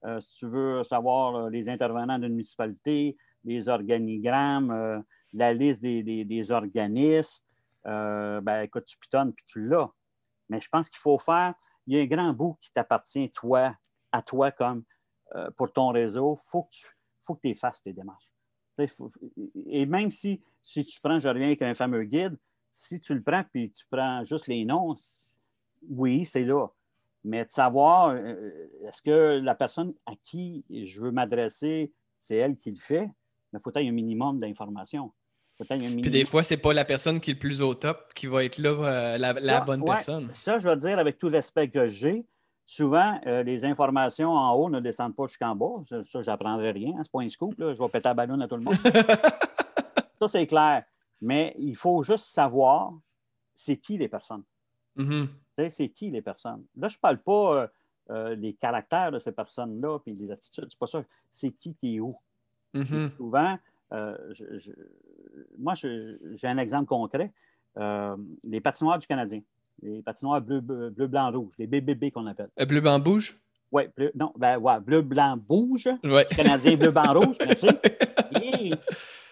[0.03, 4.99] euh, si tu veux savoir euh, les intervenants d'une municipalité, les organigrammes, euh,
[5.33, 7.41] la liste des, des- organismes,
[7.83, 9.89] ben, écoute, tu pitonnes puis tu l'as.
[10.49, 11.53] Mais je pense qu'il faut faire,
[11.87, 13.75] il y a un grand bout qui t'appartient, toi,
[14.11, 14.83] à toi comme
[15.57, 16.85] pour ton réseau, il faut que tu
[17.19, 18.31] faut que fasses tes démarches.
[19.67, 22.37] Et même si, si tu prends, je reviens avec un fameux guide,
[22.71, 24.95] si tu le prends puis tu prends juste les noms,
[25.89, 26.67] oui, c'est là.
[27.25, 32.55] Mais de savoir, euh, est-ce que la personne à qui je veux m'adresser, c'est elle
[32.55, 33.09] qui le fait,
[33.51, 35.11] mais il faut qu'il y ait un minimum d'informations.
[35.57, 38.43] Puis des fois, c'est pas la personne qui est le plus au top qui va
[38.43, 40.29] être là, euh, la, bonne ouais, personne.
[40.33, 42.25] Ça, je vais te dire, avec tout l'aspect que j'ai,
[42.65, 45.71] souvent, euh, les informations en haut ne descendent pas jusqu'en bas.
[45.87, 46.93] Ça, ça j'apprendrai rien.
[46.97, 47.57] hein, C'est pas un scoop.
[47.57, 47.73] là.
[47.73, 48.75] Je vais péter la ballon à tout le monde.
[50.19, 50.83] ça, c'est clair.
[51.21, 52.91] Mais il faut juste savoir
[53.53, 54.43] c'est qui les personnes.
[54.95, 55.27] Mhm.
[55.27, 55.29] Sais,
[55.69, 56.63] c'est qui les personnes?
[56.77, 57.67] Là, je ne parle pas euh,
[58.11, 60.67] euh, des caractères de ces personnes-là puis des attitudes.
[60.69, 61.03] C'est pas ça.
[61.31, 62.11] C'est qui qui est où.
[62.73, 63.11] Mhm.
[63.17, 63.57] Souvent,
[63.93, 64.71] euh, je- je-
[65.57, 67.31] moi, j'ai un exemple concret.
[67.77, 69.41] Euh, les patinoires du Canadien.
[69.81, 71.53] Les patinoires bleu, bleu, blanc, rouge.
[71.57, 72.49] Les BBB qu'on appelle.
[72.59, 73.37] Euh, Bleu, blanc, bouge?
[73.71, 75.37] Oui, bleu, non, ben, ouais, bleu, blanc.
[75.49, 76.25] Ouais.
[76.35, 77.67] Canadien, bleu, blanc, rouge, merci.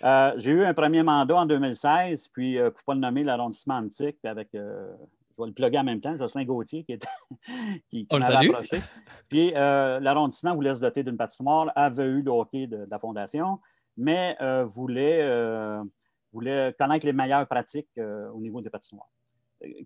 [0.03, 3.23] Euh, j'ai eu un premier mandat en 2016, puis euh, pour ne pas le nommer,
[3.23, 4.91] l'arrondissement antique, puis avec, euh,
[5.37, 7.07] je vais le plugger en même temps, Jocelyn Gauthier, qui, était,
[7.89, 8.81] qui, qui m'avait approché.
[9.29, 12.99] Puis euh, l'arrondissement voulait se doter d'une patinoire, avait eu le hockey de, de la
[12.99, 13.59] Fondation,
[13.97, 15.83] mais euh, voulait, euh,
[16.31, 19.09] voulait connaître les meilleures pratiques au niveau des patinoires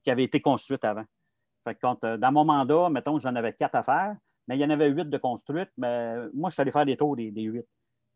[0.03, 1.05] qui avaient été construites avant.
[1.63, 4.15] Fait que quand, dans mon mandat, mettons, j'en avais quatre à faire,
[4.47, 6.97] mais il y en avait huit de construites, mais moi, je suis allé faire des
[6.97, 7.67] tours des, des huit.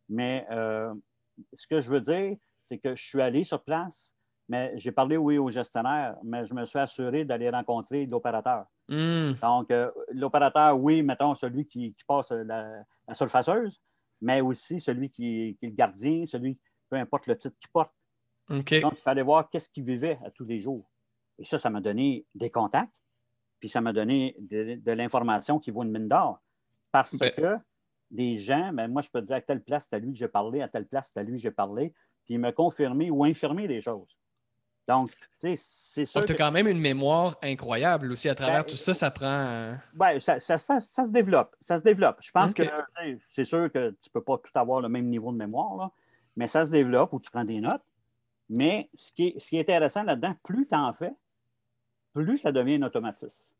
[0.09, 4.15] Mais ce que je veux dire, c'est que je suis allé sur place,
[4.51, 8.65] mais j'ai parlé, oui, au gestionnaire, mais je me suis assuré d'aller rencontrer l'opérateur.
[8.89, 9.31] Hmm.
[9.41, 13.81] Donc, euh, l'opérateur, oui, mettons, celui qui, qui passe la, la surfaceuse,
[14.19, 16.59] mais aussi celui qui, qui est le gardien, celui,
[16.89, 17.93] peu importe le titre qu'il porte.
[18.81, 20.91] Donc, suis allé voir qu'est-ce qu'il vivait à tous les jours.
[21.39, 22.91] Et ça, ça m'a donné des contacts,
[23.61, 26.41] puis ça m'a donné de, de l'information qui vaut une mine d'or.
[26.91, 27.57] Parce Ben- que
[28.09, 30.17] les gens, ben, moi, je peux te dire à telle place, c'est à lui que
[30.17, 31.93] j'ai parlé, à telle place, c'est à lui que j'ai parlé,
[32.25, 34.19] puis il m'a confirmé ou infirmé des choses.
[34.87, 36.25] Donc, tu sais, c'est sûr.
[36.25, 38.27] Tu as que- quand même une mémoire incroyable aussi.
[38.29, 39.25] À travers Ben, tout ça, ça prend.
[39.27, 41.55] euh, Ouais, ça, ça- ça- ça se développe.
[41.61, 42.17] Ça se développe.
[42.21, 42.63] Je pense que
[43.29, 45.91] c'est sûr que tu ne peux pas tout avoir le même niveau de mémoire, là,
[46.35, 47.83] mais ça se développe ou tu prends des notes.
[48.49, 51.13] Mais ce qui est, ce qui est intéressant là-dedans, plus tu en fais,
[52.13, 53.53] plus ça devient un automatisme.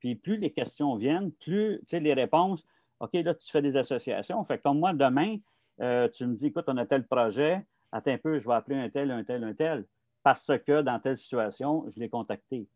[0.00, 2.66] Puis plus les questions viennent, plus les réponses,
[3.00, 4.42] OK, là, tu fais des associations.
[4.44, 5.36] Fait comme moi, demain,
[5.80, 8.76] euh, tu me dis, écoute, on a tel projet, attends un peu, je vais appeler
[8.78, 9.84] un tel, un tel, un tel,
[10.24, 12.66] parce que dans telle situation, je l'ai contacté.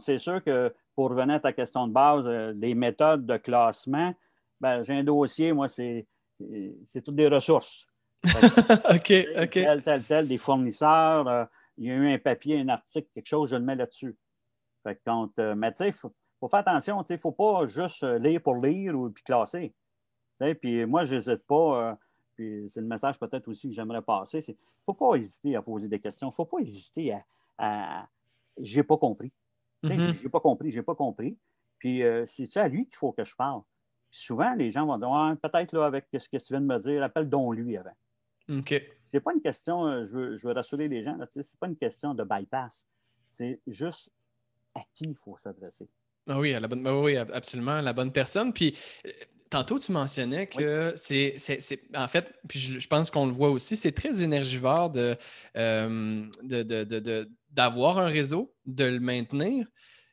[0.00, 4.12] c'est sûr que pour revenir à ta question de base, euh, des méthodes de classement,
[4.60, 6.06] ben, j'ai un dossier, moi, c'est,
[6.84, 7.86] c'est toutes des ressources.
[8.24, 9.50] OK, OK.
[9.50, 11.44] Tel, tel, tel, des fournisseurs, euh,
[11.78, 14.16] il y a eu un papier, un article, quelque chose, je le mets là-dessus.
[14.82, 16.12] Fait que mais tu sais, il faut,
[16.48, 19.74] faire attention, il ne faut pas juste lire pour lire ou puis classer.
[20.60, 21.96] Puis moi, je n'hésite pas
[22.34, 25.88] puis c'est le message peut-être aussi que j'aimerais passer, c'est faut pas hésiter à poser
[25.88, 26.28] des questions.
[26.28, 27.24] Il ne faut pas hésiter à,
[27.58, 28.08] à
[28.58, 29.32] j'ai pas compris.
[29.82, 30.22] Mm-hmm.
[30.22, 31.36] J'ai pas compris, j'ai pas compris.
[31.78, 33.62] Puis euh, c'est à lui qu'il faut que je parle?
[34.14, 37.02] souvent, les gens vont dire peut-être là, avec ce que tu viens de me dire,
[37.02, 37.96] appelle donc lui avant.
[38.48, 38.80] OK.
[39.04, 42.14] C'est pas une question, euh, je veux, rassurer les gens, ce n'est pas une question
[42.14, 42.86] de bypass.
[43.28, 44.12] C'est juste
[44.74, 45.88] à qui il faut s'adresser.
[46.28, 48.52] Ah oui, à la bonne, oui, absolument, la bonne personne.
[48.52, 49.10] Puis euh,
[49.54, 51.36] tantôt, tu mentionnais que c'est,
[51.96, 55.16] En fait, puis je, pense qu'on le voit aussi, c'est très énergivore de,
[55.56, 56.24] euh,
[57.50, 59.66] d'avoir un réseau, de le maintenir.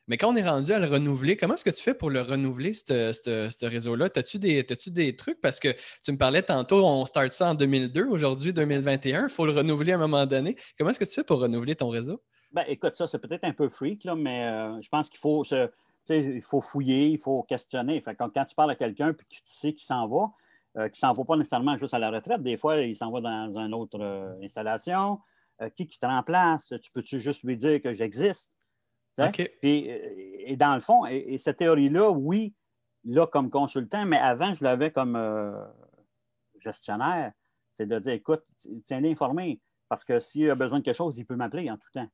[0.06, 2.22] Mais quand on est rendu à le renouveler, comment est-ce que tu fais pour le
[2.22, 4.08] renouveler, ce réseau-là?
[4.14, 5.40] As-tu des, des trucs?
[5.40, 5.74] Parce que
[6.04, 9.92] tu me parlais tantôt, on start ça en 2002, aujourd'hui 2021, il faut le renouveler
[9.92, 10.56] à un moment donné.
[10.78, 12.22] Comment est-ce que tu fais pour renouveler ton réseau?
[12.52, 15.42] Ben, écoute, ça, c'est peut-être un peu freak, là, mais euh, je pense qu'il faut
[15.42, 15.68] se,
[16.08, 18.00] il faut fouiller, il faut questionner.
[18.00, 20.32] Fait quand, tu parles à quelqu'un et que tu sais qu'il s'en va,
[20.76, 23.10] euh, qu'il ne s'en va pas nécessairement juste à la retraite, des fois, il s'en
[23.10, 25.20] va dans une autre euh, installation.
[25.60, 26.72] Euh, qui, qui te remplace?
[26.82, 28.52] Tu peux-tu juste lui dire que j'existe?
[29.18, 32.54] et dans le fond, et, cette théorie-là, oui,
[33.04, 35.20] là, comme consultant, mais avant, je l'avais comme
[36.58, 37.32] gestionnaire.
[37.70, 38.42] C'est de dire, écoute,
[38.86, 39.60] tiens-le informé,
[39.90, 42.08] parce que s'il a besoin de quelque chose, il peut m'appeler en tout temps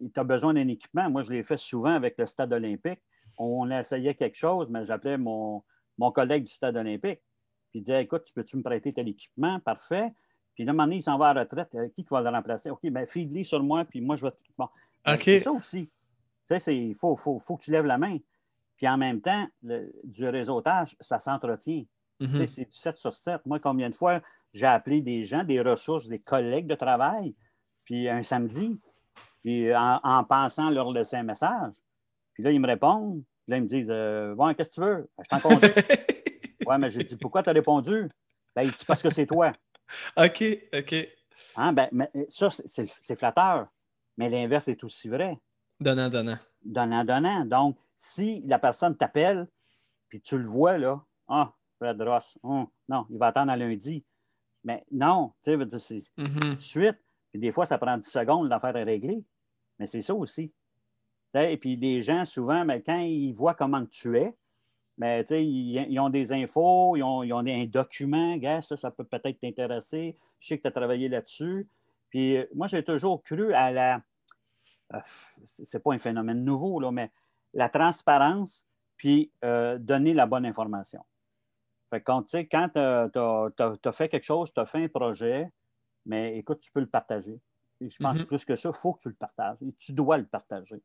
[0.00, 1.08] tu as besoin d'un équipement.
[1.10, 3.00] Moi, je l'ai fait souvent avec le stade olympique.
[3.36, 5.62] On essayait quelque chose, mais j'appelais mon,
[6.14, 7.20] collègue du stade olympique.
[7.70, 9.60] Puis il disait Écoute, tu peux-tu me prêter tel équipement?
[9.60, 10.06] Parfait.
[10.54, 11.68] Puis là, un moment donné, il s'en va à la retraite.
[11.74, 12.70] Euh, qui va le remplacer?
[12.70, 14.32] OK, bien, file sur moi, puis moi, je vais.
[14.56, 14.68] Bon.
[15.04, 15.88] Ben, c'est ça aussi.
[16.48, 18.18] Tu sais, il faut, que tu lèves la main.
[18.76, 21.84] Puis en même temps, du réseautage, ça s'entretient.
[22.20, 22.46] Mm-hmm.
[22.46, 23.44] C'est du 7 sur 7.
[23.44, 24.20] Moi, combien de fois
[24.52, 27.34] j'ai appelé des gens, des ressources, des collègues de travail,
[27.84, 28.78] puis un samedi,
[29.42, 31.74] puis en, pensant leur laisser un message.
[32.34, 33.22] Puis là, ils me répondent.
[33.44, 35.10] Puis là, ils me disent euh, qu'est-ce que tu veux?
[35.16, 35.62] Ben, Je t'en compte.
[36.66, 38.08] ouais, mais j'ai dit Pourquoi tu as répondu?
[38.54, 39.52] Ben, Il dit Parce que c'est toi.
[40.16, 40.94] OK, OK.
[41.56, 43.68] Hein, ben, mais ça, c'est flatteur.
[44.16, 45.38] Mais l'inverse est aussi vrai.
[45.80, 46.38] Donnant, donnant.
[46.62, 47.44] Donnant, donnant.
[47.44, 49.48] Donc, si la personne t'appelle,
[50.08, 54.04] puis tu le vois, là, ah, Fred Ross, oh, non, il va attendre à lundi.
[54.64, 56.40] Mais non, tu sais, c'est mm-hmm.
[56.40, 56.98] tout de suite.
[57.38, 59.24] Des fois, ça prend 10 secondes, l'affaire est réglée.
[59.78, 60.52] Mais c'est ça aussi.
[61.34, 64.34] et puis les gens, souvent, mais quand ils voient comment tu es,
[64.96, 69.04] mais, ils, ils, ont des infos, ils ont, ils ont un document, ça, ça peut
[69.04, 70.18] peut-être t'intéresser.
[70.40, 71.66] Je sais que tu as travaillé là-dessus.
[72.10, 74.02] Puis euh, moi, j'ai toujours cru à la.
[74.94, 75.00] Euh,
[75.46, 77.12] c'est pas un phénomène nouveau, là, mais
[77.54, 81.04] la transparence, puis euh, donner la bonne information.
[81.90, 85.50] Fait quand tu as, fait quelque chose, tu as fait un projet,
[86.08, 87.38] mais écoute, tu peux le partager.
[87.80, 88.24] je pense mhm.
[88.24, 89.58] plus que ça, il faut que tu le partages.
[89.62, 90.82] Et tu dois le partager.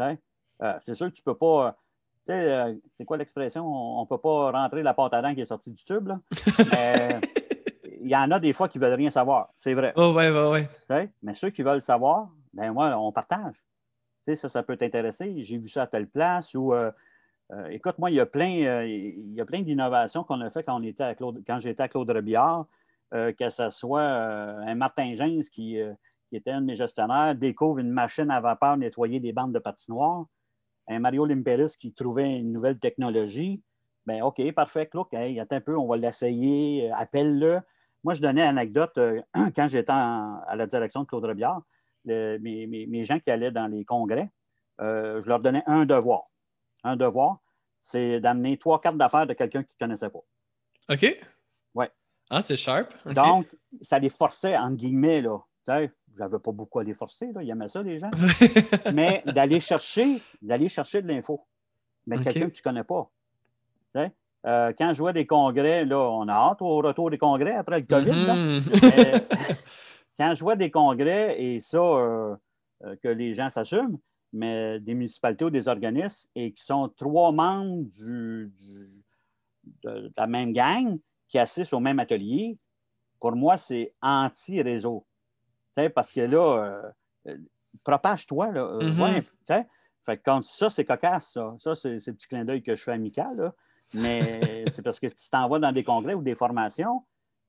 [0.00, 1.78] Euh, c'est sûr que tu ne peux pas.
[2.24, 3.64] Tu sais, euh, c'est quoi l'expression?
[3.66, 6.10] On ne peut pas rentrer la pâte à dents qui est sortie du tube.
[8.00, 9.52] il y en a des fois qui ne veulent rien savoir.
[9.54, 9.92] C'est vrai.
[9.96, 11.10] Oh, ouais, ouais, ouais.
[11.22, 13.64] Mais ceux qui veulent savoir, ben moi, on partage.
[14.22, 15.42] Ça, ça peut t'intéresser.
[15.42, 16.74] J'ai vu ça à telle place ou.
[16.74, 16.90] Euh,
[17.70, 20.80] écoute, moi, il y a plein, il y a plein d'innovations qu'on a fait quand,
[20.80, 22.66] on était à Claude, quand j'étais à Claude Rebillard.
[23.14, 25.14] Euh, que ce soit euh, un Martin
[25.52, 25.92] qui, euh,
[26.28, 29.60] qui, était un de mes gestionnaires, découvre une machine à vapeur nettoyer des bandes de
[29.60, 30.26] patinoire,
[30.88, 33.62] un Mario Limperis qui trouvait une nouvelle technologie.
[34.06, 37.60] Bien, OK, parfait, hey, attends un peu, on va l'essayer, appelle-le.
[38.02, 38.98] Moi, je donnais une anecdote
[39.54, 41.62] quand j'étais à la direction de Claude Rebiard,
[42.04, 44.30] mes, gens qui allaient dans les congrès,
[44.80, 46.24] je leur donnais un devoir.
[46.82, 47.38] Un devoir,
[47.80, 50.22] c'est d'amener trois cartes d'affaires de quelqu'un qui ne connaissait pas.
[50.88, 51.18] OK.
[52.30, 52.92] Ah, c'est sharp?
[53.06, 53.46] Donc,
[53.80, 55.38] ça les forçait, entre guillemets, là.
[55.64, 57.42] Tu sais, j'avais pas beaucoup à les forcer, là.
[57.42, 58.10] Ils aimaient ça, les gens.
[58.94, 61.46] Mais d'aller chercher, d'aller chercher de l'info.
[62.06, 63.10] Mais quelqu'un que tu ne connais pas.
[63.92, 64.12] Tu sais?
[64.46, 67.80] Euh, quand je vois des congrès, là, on a hâte au retour des congrès après
[67.80, 68.10] le COVID.
[68.10, 69.66] Mm-hmm.
[70.18, 72.36] quand je vois des congrès, et ça, euh,
[72.84, 73.98] euh, que les gens s'assument,
[74.32, 78.52] mais des municipalités ou des organismes, et qui sont trois membres du,
[79.82, 80.96] de, la même gang,
[81.28, 82.56] qui assistent au même atelier,
[83.20, 85.04] pour moi, c'est anti-réseau.
[85.94, 86.92] Parce que là,
[87.26, 87.36] euh,
[87.84, 88.50] propage-toi.
[88.52, 88.60] Là.
[88.62, 89.00] Euh, Mhm.
[89.02, 89.66] ouais, sais.
[90.04, 91.54] fait que quand ça, c'est cocasse, ça.
[91.58, 93.36] Ça, c'est c'est le petit clin d'œil que je fais amical.
[93.36, 93.54] là.
[93.94, 97.04] Mais c'est parce que tu t'en vas dans des congrès ou des formations,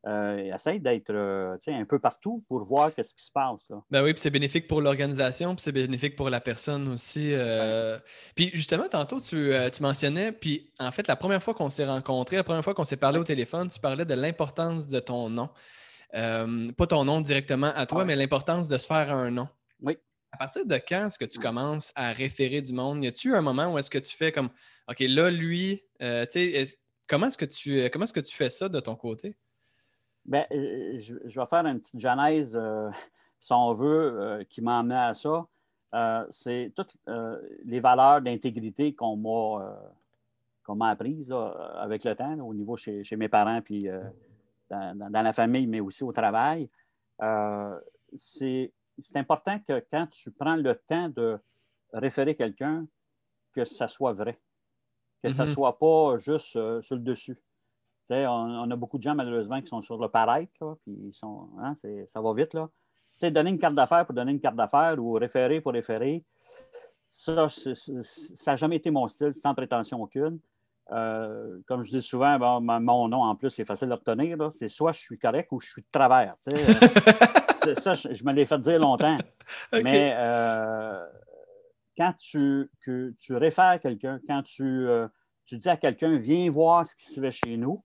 [0.07, 3.59] euh, essaye d'être euh, un peu partout pour voir qu'est-ce qui se passe.
[3.69, 3.83] Là.
[3.91, 7.33] Ben oui, puis c'est bénéfique pour l'organisation, puis c'est bénéfique pour la personne aussi.
[7.33, 7.99] euh.
[8.35, 12.37] Puis justement, tantôt, tu, tu mentionnais, puis en fait, la première fois qu'on s'est rencontrés,
[12.37, 15.49] la première fois qu'on s'est parlé au téléphone, tu parlais de l'importance de ton nom.
[16.13, 18.05] Pas ton nom directement à toi, Ouais.
[18.05, 19.47] mais l'importance de se faire un nom.
[19.81, 19.97] Oui.
[20.31, 23.03] À partir de quand est-ce que tu commences à référer du monde?
[23.03, 24.49] Y a-tu un moment où est-ce que tu fais comme,
[24.89, 26.65] OK, là, lui, tu sais,
[27.07, 29.35] comment est-ce que tu comment est-ce que tu fais ça de ton côté?
[30.27, 32.89] Ben, euh, je, je vais faire une petite genèse, euh,
[33.39, 35.47] si on veut, euh, qui m'a amené à ça.
[35.93, 39.73] Euh, c'est toutes euh, les valeurs d'intégrité qu'on m'a euh,
[40.65, 41.47] qu'on m'a apprises là,
[41.79, 44.03] avec le temps, là, au niveau chez, chez mes parents, puis euh,
[44.69, 46.69] dans, la famille, mais aussi au travail.
[47.21, 47.79] Euh,
[48.15, 51.39] c'est c'est important que quand tu prends le temps de
[51.93, 52.85] référer quelqu'un,
[53.53, 54.37] que ça soit vrai,
[55.23, 55.53] que ça ne Mhm.
[55.53, 57.37] soit pas juste euh, sur le dessus.
[58.09, 61.13] On, on a beaucoup de gens, malheureusement, qui sont sur le paraître, là, puis ils
[61.13, 61.73] sont, hein,
[62.05, 62.53] ça va vite.
[62.53, 62.69] Là.
[63.31, 66.23] Donner une carte d'affaires pour donner une carte d'affaires ou référer pour référer,
[67.07, 67.47] ça,
[68.45, 70.39] n'a jamais été mon style, sans prétention aucune.
[70.91, 74.37] Euh, comme je dis souvent, bon, mon nom, en plus, c'est facile de retenir.
[74.51, 76.35] C'est soit je suis correct ou je suis de travers.
[77.77, 79.17] ça, je, je me l'ai fait dire longtemps.
[79.73, 81.05] Mais euh,
[81.97, 85.07] quand tu, que tu réfères quelqu'un, quand tu, euh,
[85.45, 87.83] tu dis à quelqu'un, viens voir ce qui se fait chez nous.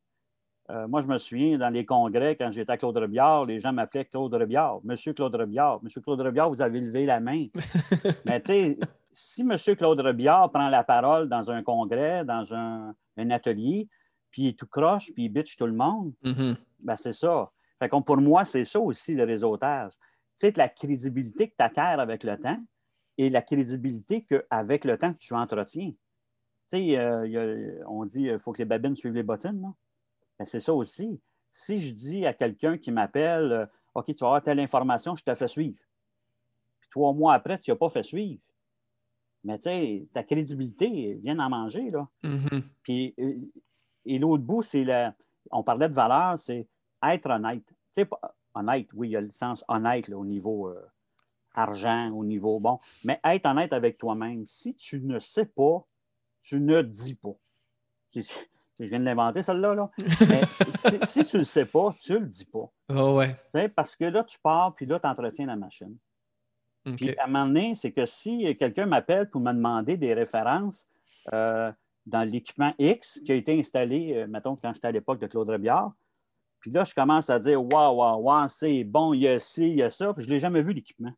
[0.70, 3.72] Euh, moi, je me souviens, dans les congrès, quand j'étais à Claude Rebillard, les gens
[3.72, 4.80] m'appelaient Claude Rebillard.
[4.84, 5.82] Monsieur Claude Rebillard.
[5.82, 7.46] Monsieur Claude Rebillard, vous avez levé la main.
[8.24, 8.78] Mais tu sais,
[9.12, 13.88] si Monsieur Claude Rebillard prend la parole dans un congrès, dans un, un atelier,
[14.30, 16.56] puis il tout croche, puis il bitch tout le monde, Mhm.
[16.80, 17.50] ben, c'est ça.
[17.78, 19.92] Fait qu'on, pour moi, c'est ça aussi le réseautage.
[19.92, 22.58] Tu sais, la crédibilité que tu acquiers avec le temps
[23.18, 25.90] et la crédibilité qu'avec le temps, tu entretiens.
[25.90, 25.96] Tu
[26.66, 29.60] sais, euh, il on dit qu'il faut que les babines suivent les bottines.
[29.60, 29.68] là.
[30.38, 31.20] Ben, c'est ça aussi.
[31.50, 35.24] Si je dis à quelqu'un qui m'appelle euh, OK, tu vas avoir telle information, je
[35.24, 35.78] te fais suivre.
[36.80, 38.40] Puis trois mois après, tu n'as pas fait suivre.
[39.44, 41.90] Mais tu sais, ta crédibilité vient d'en manger.
[41.90, 42.08] Là.
[42.22, 42.62] Mhm.
[42.82, 43.34] Puis, euh,
[44.04, 45.14] et l'autre bout, c'est la.
[45.50, 46.66] On parlait de valeur, c'est
[47.02, 47.64] être honnête.
[47.66, 48.08] Tu sais,
[48.54, 50.86] honnête, oui, il y a le sens honnête là, au niveau euh,
[51.54, 54.46] argent, au niveau bon, mais être honnête avec toi-même.
[54.46, 55.84] Si tu ne sais pas,
[56.40, 57.36] tu ne dis pas.
[58.84, 59.90] Je viens de l'inventer, celle-là, là.
[60.28, 60.42] Mais
[60.74, 62.70] si, si tu ne le sais pas, tu ne le dis pas.
[62.90, 63.68] Oh, ouais.
[63.68, 65.96] Parce que là, tu pars, puis là, tu entretiens la machine.
[66.96, 70.88] Puis à un moment donné, c'est que si quelqu'un m'appelle pour me demander des références
[71.32, 71.70] euh,
[72.06, 75.48] dans l'équipement X qui a été installé, euh, mettons, quand j'étais à l'époque de Claude
[75.48, 75.92] Rebillard,
[76.58, 79.68] puis là, je commence à dire Waouh, waouh, waouh, c'est bon, il y a ci,
[79.68, 81.12] il y a ça, puis je ne l'ai jamais vu l'équipement.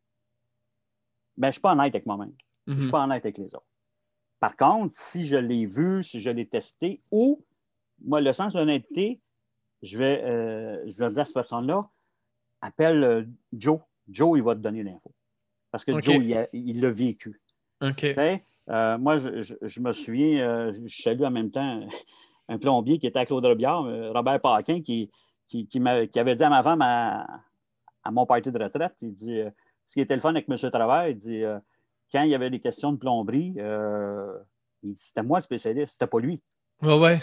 [1.37, 2.33] Ben, je ne suis pas honnête avec moi-même.
[2.67, 2.91] Je ne suis Mhm.
[2.91, 3.65] pas honnête avec les autres.
[4.39, 7.43] Par contre, si je l'ai vu, si je l'ai testé, ou,
[8.03, 9.21] moi, le sens de l'honnêteté,
[9.81, 11.79] je vais, euh, je vais dire à cette personne-là,
[12.61, 13.79] appelle euh, Joe.
[14.07, 15.11] Joe, il va te donner l'info.
[15.71, 15.91] Parce que.
[16.01, 16.15] Joe,
[16.53, 17.41] il l'a vécu.
[17.81, 18.03] OK.
[18.69, 21.81] Euh, moi, je, je- je me souviens, euh, je salue en même temps
[22.49, 25.09] un plombier qui était à Claude Robillard, Robert Paquin, qui,
[25.47, 27.27] qui, qui avait dit à ma femme à,
[28.03, 29.49] à mon party de retraite, il dit, euh,
[29.85, 30.57] ce qui était le fun avec M.
[30.71, 31.59] Travers, il dit, euh,
[32.11, 34.33] quand il y avait des questions de plomberie, euh,
[34.83, 36.41] il dit, c'était moi le spécialiste, c'était pas lui.
[36.81, 37.19] Ouais, ouais.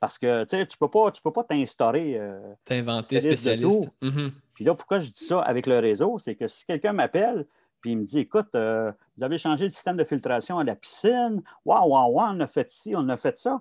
[0.00, 2.18] Parce que tu ne peux pas tu peux pas t'instaurer.
[2.18, 3.90] euh, T'as inventé Spécialiste.
[4.02, 4.32] Mhm.
[4.54, 7.46] puis là, pourquoi je dis ça avec le réseau, c'est que si quelqu'un m'appelle
[7.80, 10.74] puis il me dit Écoute, euh, vous avez changé le système de filtration à la
[10.76, 13.60] piscine, waouh, waouh, waouh, on a fait ci, on a fait ça.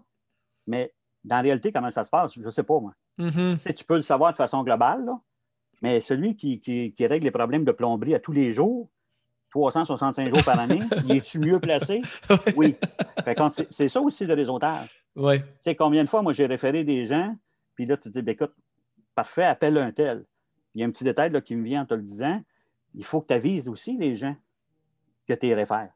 [0.68, 0.94] Mais
[1.24, 2.94] dans la réalité, comment ça se passe, je ne sais pas, moi.
[3.18, 3.58] Mhm.
[3.76, 5.20] Tu peux le savoir de façon globale, là,
[5.82, 8.90] mais celui qui, qui- qui règle les problèmes de plomberie à tous les jours,
[9.52, 12.02] 365 jours par année, il est-tu mieux placé?
[12.56, 12.76] Oui.
[13.70, 15.01] C'est ça aussi le réseautage.
[15.16, 15.40] Ouais.
[15.40, 17.36] Tu sais, combien de fois, moi, j'ai référé des gens,
[17.76, 18.54] puis là, tu te dis, ben, écoute,
[19.16, 20.26] parfait, appelle un tel.
[20.74, 22.42] Il y a un petit détail là, qui me vient en te le disant,
[22.94, 24.36] il faut que tu avises aussi les gens
[25.28, 25.90] que tu réfères.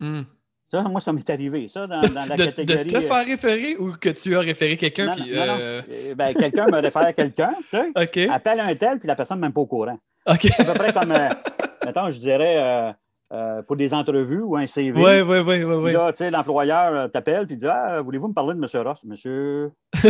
[0.00, 0.22] Mm.
[0.62, 2.84] Ça, moi, ça m'est arrivé, ça, dans, dans la de, catégorie.
[2.84, 6.66] de te faire référer ou que tu as référé quelqu'un Non, euh, Euh, ben, quelqu'un
[6.66, 8.30] me réfère à quelqu'un, tu sais, OK.
[8.30, 9.98] appelle un tel, puis la personne n'est même pas au courant.
[10.28, 10.40] OK.
[10.42, 11.28] C'est à peu près comme, euh,
[11.86, 12.94] mettons, je dirais,
[13.32, 15.00] euh, pour des entrevues ou un CV.
[15.02, 15.92] Ouais, ouais, Puis ouais.
[15.92, 18.86] là, tu sais, l'employeur euh, t'appelle puis dit Ah, voulez-vous me parler de M.
[18.86, 19.04] Ross?
[19.04, 19.72] Monsieur.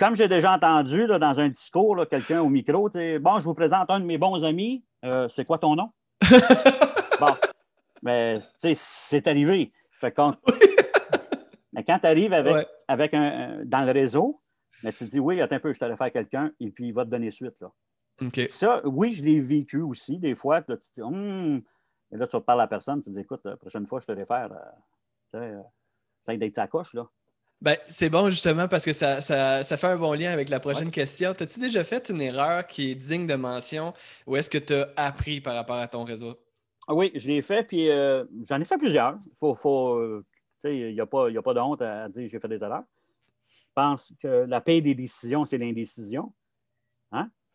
[0.00, 3.38] Comme j'ai déjà entendu là, dans un discours, là, quelqu'un au micro, tu sais, bon,
[3.38, 4.82] je vous présente un de mes bons amis.
[5.04, 5.90] Euh, c'est quoi ton nom?
[7.20, 7.34] bon.
[8.02, 9.72] Mais, tu sais, c'est arrivé.
[9.92, 10.14] Fait
[11.72, 12.66] Mais quand tu arrives avec, Ouais.
[12.88, 14.40] avec un, dans le réseau,
[14.82, 17.04] mais tu dis oui, attends un peu, je te faire quelqu'un, et puis il va
[17.04, 17.54] te donner suite.
[17.60, 17.68] Là.
[18.48, 20.62] Ça, oui, je l'ai vécu aussi des fois.
[20.66, 21.62] Là, tu dis, hum,
[22.10, 24.12] et là, tu parles à la personne, tu dis, écoute, la prochaine fois, je te
[24.12, 24.50] réfère.
[24.52, 24.58] Euh,
[25.30, 25.54] tu sais,
[26.20, 27.08] ça d'être sa coche, là.
[27.60, 31.30] Ben, c'est bon justement parce que ça, fait un bon lien avec la prochaine question.
[31.30, 33.94] As-tu déjà fait une erreur qui est digne de mention
[34.28, 36.38] ou est-ce que tu as appris par rapport à ton réseau?
[36.86, 39.18] Ah oui, je l'ai fait, puis euh, j'en ai fait plusieurs.
[39.34, 40.24] Faut, faut, euh,
[40.64, 42.84] il n'y a, pas, a pas de honte à dire j'ai fait des erreurs.
[43.48, 46.32] Je pense que la paix des décisions, c'est l'indécision.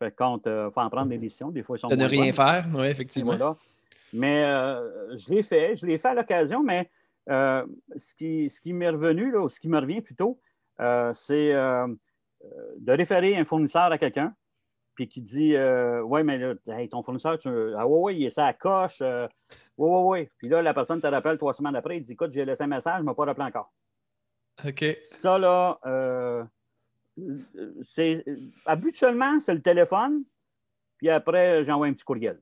[0.04, 1.50] Fait compte, il euh, faut en prendre des décisions.
[1.50, 3.56] Des fois, ils sont De ne rien faire, oui, effectivement.
[4.12, 6.88] Mais je l'ai fait, je l'ai fait à l'occasion, mais
[7.30, 7.64] euh,
[7.96, 10.40] ce qui, ce qui m'est revenu, là, ce qui me revient plutôt,
[10.80, 11.86] euh, c'est euh,
[12.78, 14.34] de référer un fournisseur à quelqu'un,
[14.94, 16.54] puis qui dit Ouais, mais là,
[16.90, 17.48] ton fournisseur, tu...
[17.76, 19.00] ah ouais, ouais, il est ça à coche.
[19.00, 19.28] ouais,
[19.78, 20.30] ouais, ouais.
[20.38, 22.68] Puis là, la personne te rappelle trois semaines après, il dit Écoute, j'ai laissé un
[22.68, 23.70] message, je ne m'ai pas rappelé encore.
[24.64, 24.84] OK.
[24.96, 25.78] Ça, là,
[27.82, 28.24] c'est
[28.66, 30.18] habituellement, c'est le téléphone,
[30.98, 32.40] puis après, j'envoie un petit courriel.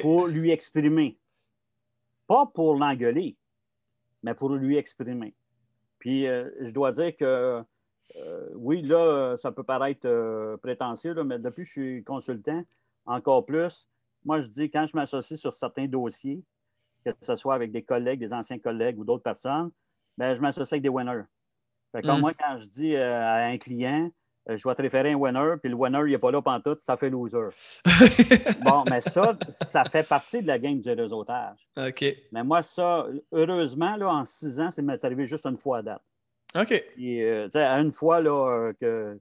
[0.00, 1.18] Pour lui exprimer.
[2.26, 3.36] Pas pour l'engueuler
[4.24, 5.34] mais pour lui exprimer.
[6.00, 7.62] Puis euh, je dois dire que
[8.16, 12.64] euh, oui, là, ça peut paraître euh, prétentieux, mais depuis que je suis consultant,
[13.06, 13.86] encore plus,
[14.24, 16.42] moi je dis quand je m'associe sur certains dossiers,
[17.04, 19.70] que ce soit avec des collègues, des anciens collègues ou d'autres personnes,
[20.16, 21.24] bien, je m'associe avec des winners.
[21.94, 22.20] Fait que mm.
[22.20, 24.10] moi, quand je dis à un client,
[24.50, 26.76] euh, je vais te référer un winner, puis le winner, il n'est pas là tout,
[26.78, 27.48] ça fait loser.
[28.64, 31.68] bon, mais ça, ça fait partie de la game du réseautage.
[31.76, 32.04] OK.
[32.32, 35.82] Mais moi, ça, heureusement, là, en six ans, ça m'est arrivé juste une fois à
[35.82, 36.02] date.
[36.56, 36.84] OK.
[36.94, 39.18] Puis, euh, sais, à une fois, là, euh, que,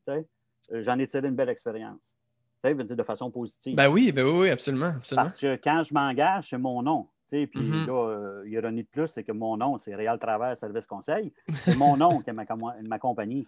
[0.72, 2.18] j'en ai tiré une belle expérience.
[2.64, 3.76] Tu sais, de façon positive.
[3.76, 5.26] Ben oui, ben oui, absolument, absolument.
[5.26, 7.08] Parce que quand je m'engage, c'est mon nom.
[7.48, 7.88] Puis mm-hmm.
[7.88, 11.34] là, ironie de plus, c'est que mon nom, c'est Réal Travers Service Conseil.
[11.62, 12.46] C'est mon nom qui est ma,
[12.84, 13.46] ma compagnie.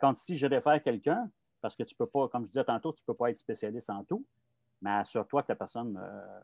[0.00, 1.30] quand si je réfère quelqu'un,
[1.60, 3.38] parce que tu ne peux pas, comme je disais tantôt, tu ne peux pas être
[3.38, 4.24] spécialiste en tout,
[4.82, 6.40] mais assure-toi que la personne euh,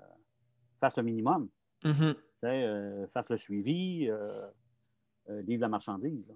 [0.81, 1.49] fasse le minimum.
[1.85, 2.15] Mm-hmm.
[2.45, 4.49] Euh, fasse le suivi, euh,
[5.43, 6.33] livre la marchandise.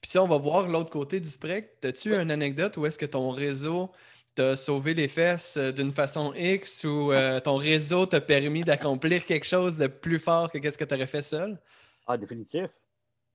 [0.00, 3.06] Puis si on va voir l'autre côté du spectre, as-tu une anecdote où est-ce que
[3.06, 3.90] ton réseau
[4.38, 9.26] t'a sauvé les fesses euh, d'une façon X ou euh, ton réseau t'a permis d'accomplir
[9.26, 11.58] quelque chose de plus fort que ce que tu aurais fait seul?
[12.06, 12.70] Ah, définitif.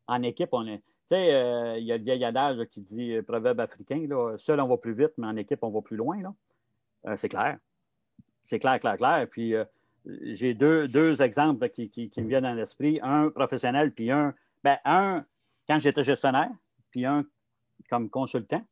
[0.08, 0.78] En équipe, on est.
[0.78, 4.62] Tu sais, euh, il y a le vieil adage qui dit proverbe africain là, seul
[4.62, 6.18] on va plus vite, mais en équipe, on va plus loin.
[7.18, 7.58] c'est clair.
[8.42, 9.28] C'est clair, clair, clair.
[9.30, 9.56] Puis
[10.06, 13.02] j'ai deux, deux exemples qui, qui, me viennent à l'esprit.
[13.04, 14.34] Un professionnel, puis un.
[14.64, 15.26] Ben, un
[15.68, 16.52] quand j'étais gestionnaire,
[16.92, 17.26] puis un
[17.90, 18.66] comme consultant.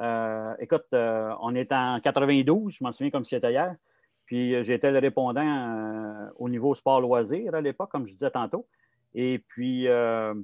[0.00, 3.76] Euh, écoute, euh, on est en 92, je m'en souviens comme si c'était hier.
[4.24, 8.66] Puis euh, j'étais le répondant au niveau sport-loisir à l'époque, comme je disais tantôt.
[9.14, 10.34] Et puis, je,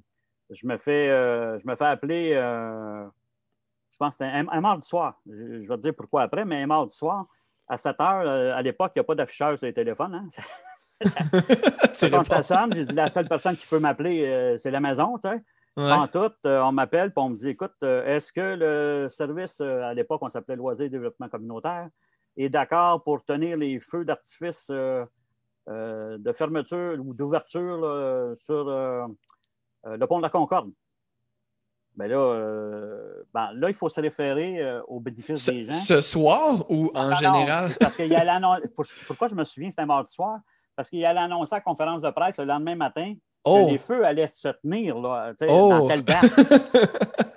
[0.65, 5.21] me fais, je me fais appeler, je pense que c'était un, mardi soir.
[5.27, 7.27] Je, vais te dire pourquoi après, mais un mardi soir,
[7.67, 10.15] à 7 heures, à l'époque, il n'y a pas d'afficheur sur les téléphones.
[10.15, 10.29] Hein?
[11.95, 12.73] c'est comme ça sonne.
[12.75, 15.17] J'ai dit la seule personne qui peut m'appeler, c'est la maison.
[15.17, 15.43] Tu sais.
[15.79, 19.61] En tout, euh, on m'appelle et on me dit écoute, euh, est-ce que le service,
[19.61, 21.89] euh, à l'époque, on s'appelait Loisirs et Développement Communautaire,
[22.37, 30.23] est d'accord pour tenir les feux d'artifice de fermeture ou d'ouverture sur le pont de
[30.23, 30.71] la Concorde?
[31.97, 35.73] Bien là, ben là, il faut se référer aux bénéfices des gens.
[35.73, 37.75] Ce soir ou en général?
[37.81, 38.61] parce qu'il y a
[39.09, 40.39] Pourquoi je me souviens, c'était un mardi soir?
[40.77, 43.15] Parce qu'il y a l'annoncer à la conférence de presse le lendemain matin
[43.49, 43.67] Oh.
[43.71, 45.69] les feux allaient se tenir là, oh.
[45.71, 46.27] dans telle date.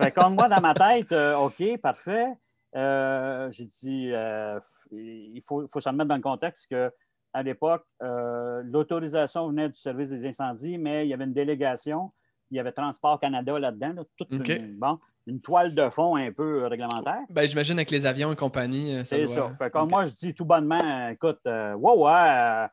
[0.02, 2.28] fait comme moi, dans ma tête, euh, OK, parfait.
[2.76, 4.60] Euh, j'ai dit, euh,
[4.92, 10.26] il faut, faut se mettre dans le contexte qu'à l'époque, l'autorisation venait du service des
[10.26, 12.12] incendies, mais il y avait une délégation,
[12.50, 16.66] il y avait Transport Canada là-dedans, toute une, bon, une toile de fond un peu
[16.68, 17.22] réglementaire.
[17.30, 19.00] Ben, J'imagine avec les avions et compagnie.
[19.06, 19.52] C'est ça.
[19.54, 22.68] Fait comme moi, je dis tout bonnement, écoute, ouais, ouais,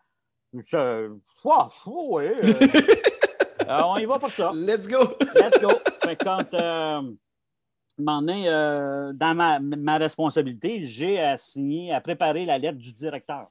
[0.55, 1.11] je,
[1.45, 2.35] ouais,
[3.69, 4.51] Euh, on y va pour ça.
[4.55, 5.17] Let's go!
[5.35, 5.69] Let's go!
[6.03, 7.03] Fait quand, euh,
[8.01, 13.51] euh, dans ma, responsabilité, j'ai assigné à préparer la lettre du directeur.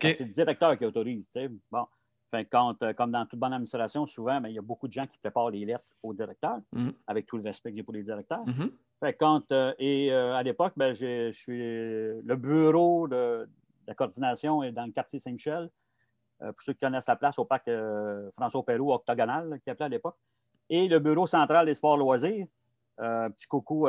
[0.00, 1.28] C'est le directeur qui autorise.
[1.70, 1.86] Bon.
[2.30, 5.06] Fait quand, comme dans toute bonne administration, souvent, ben, il y a beaucoup de gens
[5.06, 6.92] qui préparent les lettres au directeur, mm-hmm.
[7.06, 8.44] avec tout le respect que j'ai pour les directeurs.
[8.46, 8.70] Mm-hmm.
[9.00, 13.48] fait quand, et à l'époque, ben, je suis le bureau de,
[13.86, 15.70] la coordination est dans le quartier Saint-Michel.
[16.42, 19.86] Euh, pour ceux qui connaissent la place au parc euh, François Pérou, octogonal, qui appelait
[19.86, 20.16] à l'époque.
[20.68, 22.46] Et le bureau central des sports loisirs,
[23.00, 23.86] euh, petit coucou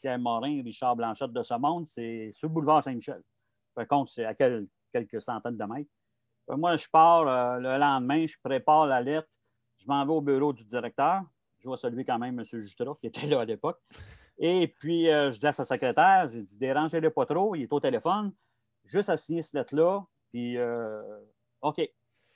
[0.00, 3.22] Pierre Morin, Richard Blanchette de ce monde, c'est sur le boulevard Saint-Michel.
[3.74, 5.90] Par contre, c'est à quelques centaines de mètres.
[6.48, 7.24] moi, je pars
[7.58, 9.28] le lendemain, je prépare la lettre,
[9.78, 11.22] je m'en vais au bureau du directeur.
[11.58, 12.44] Je vois celui quand même, M.
[12.44, 13.80] Justra, qui était là à l'époque.
[14.38, 17.80] Et puis, je dis à sa secrétaire, j'ai dit, dérangez-le pas trop, il est au
[17.80, 18.32] téléphone.
[18.84, 20.56] juste à signer cette lettre-là, puis
[21.62, 21.90] OK.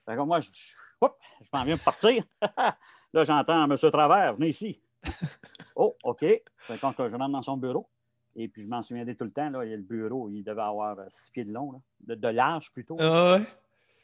[0.06, 2.24] Moi, je, je m'en viens de partir.
[3.12, 3.76] là, j'entends M.
[3.76, 4.80] Travers, venez ici.
[5.76, 6.20] oh, OK.
[6.20, 7.88] Fait quand je rentre dans son bureau,
[8.36, 10.42] et puis je m'en souviendrai tout le temps, là, il y a le bureau, il
[10.42, 12.96] devait avoir six pieds de long, là, de, large plutôt.
[12.98, 13.44] Ah ouais?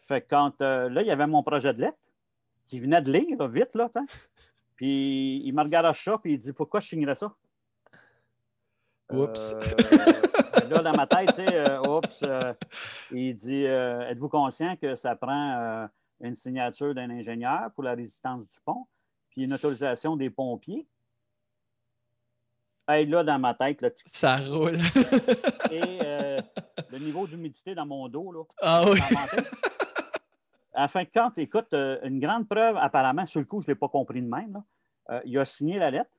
[0.07, 1.99] Fait que quand euh, là, il y avait mon projet de lettre
[2.65, 3.89] qui venait de lire vite, là,
[4.77, 7.35] puis il me regarde à ça, puis il dit Pourquoi je signerais ça?
[9.11, 9.55] Oups.
[9.55, 10.13] Euh,
[10.71, 12.55] là, dans ma tête, tu sais, euh, oups, euh,
[13.11, 15.89] il dit Êtes-vous conscient que ça prend
[16.21, 18.87] une signature d'un ingénieur pour la résistance du pont,
[19.31, 20.87] puis une autorisation des pompiers?
[22.89, 24.79] Hey, là, dans ma tête, là, ça roule.
[25.71, 25.99] et
[26.91, 28.99] le niveau d'humidité dans mon dos, là, ah oui.
[30.75, 33.89] Enfin, quand tu écoutes une grande preuve, apparemment, sur le coup, je ne l'ai pas
[33.89, 34.63] compris de même.
[35.25, 36.11] il a signé la lettre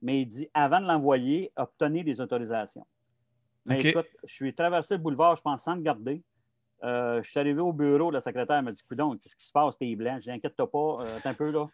[0.00, 2.86] mais il dit avant de l'envoyer, obtenez des autorisations.
[3.68, 6.22] Mais écoute, je suis traversé le boulevard, je pense, sans le garder.
[6.84, 9.76] Euh, je suis arrivé au bureau, le secrétaire m'a dit Coudon, qu'est-ce qui se passe,
[9.76, 11.66] t'es blanc, je inquiète-toi pas, euh, un peu là.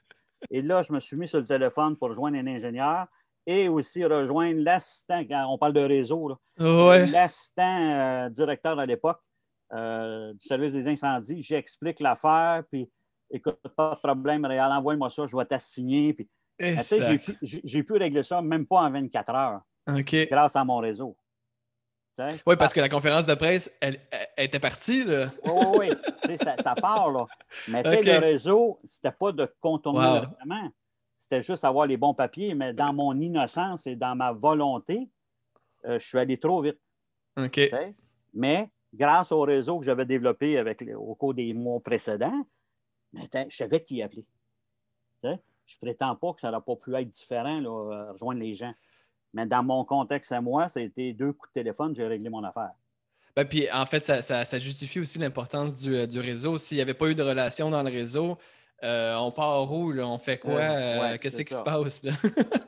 [0.50, 3.06] Et là, je me suis mis sur le téléphone pour rejoindre un ingénieur
[3.46, 9.20] et aussi rejoindre l'assistant, on parle de réseau, l'assistant euh, directeur à l'époque
[9.70, 11.42] du service des incendies.
[11.42, 12.88] J'explique l'affaire, puis
[13.30, 16.14] écoute, pas de problème, Réal, envoie-moi ça, je vais t'assigner.
[16.14, 16.28] Puis
[16.60, 16.76] eh,
[17.42, 19.60] j'ai pu, régler ça même pas en 24 heures.
[20.30, 21.16] Grâce à mon réseau.
[22.46, 24.00] Oui, parce que la conférence de presse, elle,
[24.36, 25.04] était partie.
[25.04, 25.30] Là.
[25.44, 25.90] oui,
[26.28, 27.10] oui, ça, ça, part.
[27.10, 27.26] Là.
[27.68, 30.54] Mais le réseau, c'était pas de contourner le
[31.16, 32.54] C'était juste avoir les bons papiers.
[32.54, 35.08] Mais dans mon innocence et dans ma volonté,
[35.86, 36.78] euh, je suis allé trop vite.
[37.36, 37.60] OK.
[38.32, 42.46] Mais grâce au réseau que j'avais développé avec, au cours des mois précédents,
[43.12, 44.24] je savais qui appeler
[45.66, 48.54] je ne prétends pas que ça n'aurait pas pu être différent, là, euh, rejoindre les
[48.54, 48.72] gens.
[49.34, 52.30] Mais dans mon contexte à moi, ça a été deux coups de téléphone, j'ai réglé
[52.30, 52.70] mon affaire.
[53.36, 56.56] Ben, puis en fait, ça, justifie aussi l'importance du, euh, réseau.
[56.56, 58.38] S'il n'y avait pas eu de relation dans le réseau,
[58.84, 61.18] euh, on part où, on fait quoi?
[61.18, 62.00] Qu'est-ce qui se passe?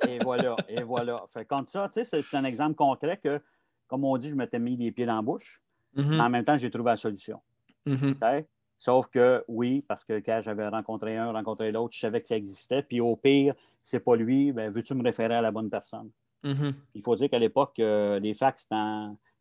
[0.08, 1.24] et voilà, et voilà.
[1.32, 3.40] Fait comme ça, c'est un exemple concret que,
[3.86, 5.62] comme on dit, je m'étais mis les pieds dans la bouche.
[5.96, 6.20] Mm-hmm.
[6.20, 7.40] En même temps, j'ai trouvé la solution.
[7.86, 8.44] Mm-hmm.
[8.76, 12.82] Sauf que oui, parce que quand j'avais rencontré un, rencontré l'autre, je savais qu'il existait.
[12.82, 16.10] Puis au pire, c'est pas lui, ben, veux-tu me référer à la bonne personne?
[16.46, 16.74] Mm-hmm.
[16.94, 18.68] Il faut dire qu'à l'époque, euh, les fax,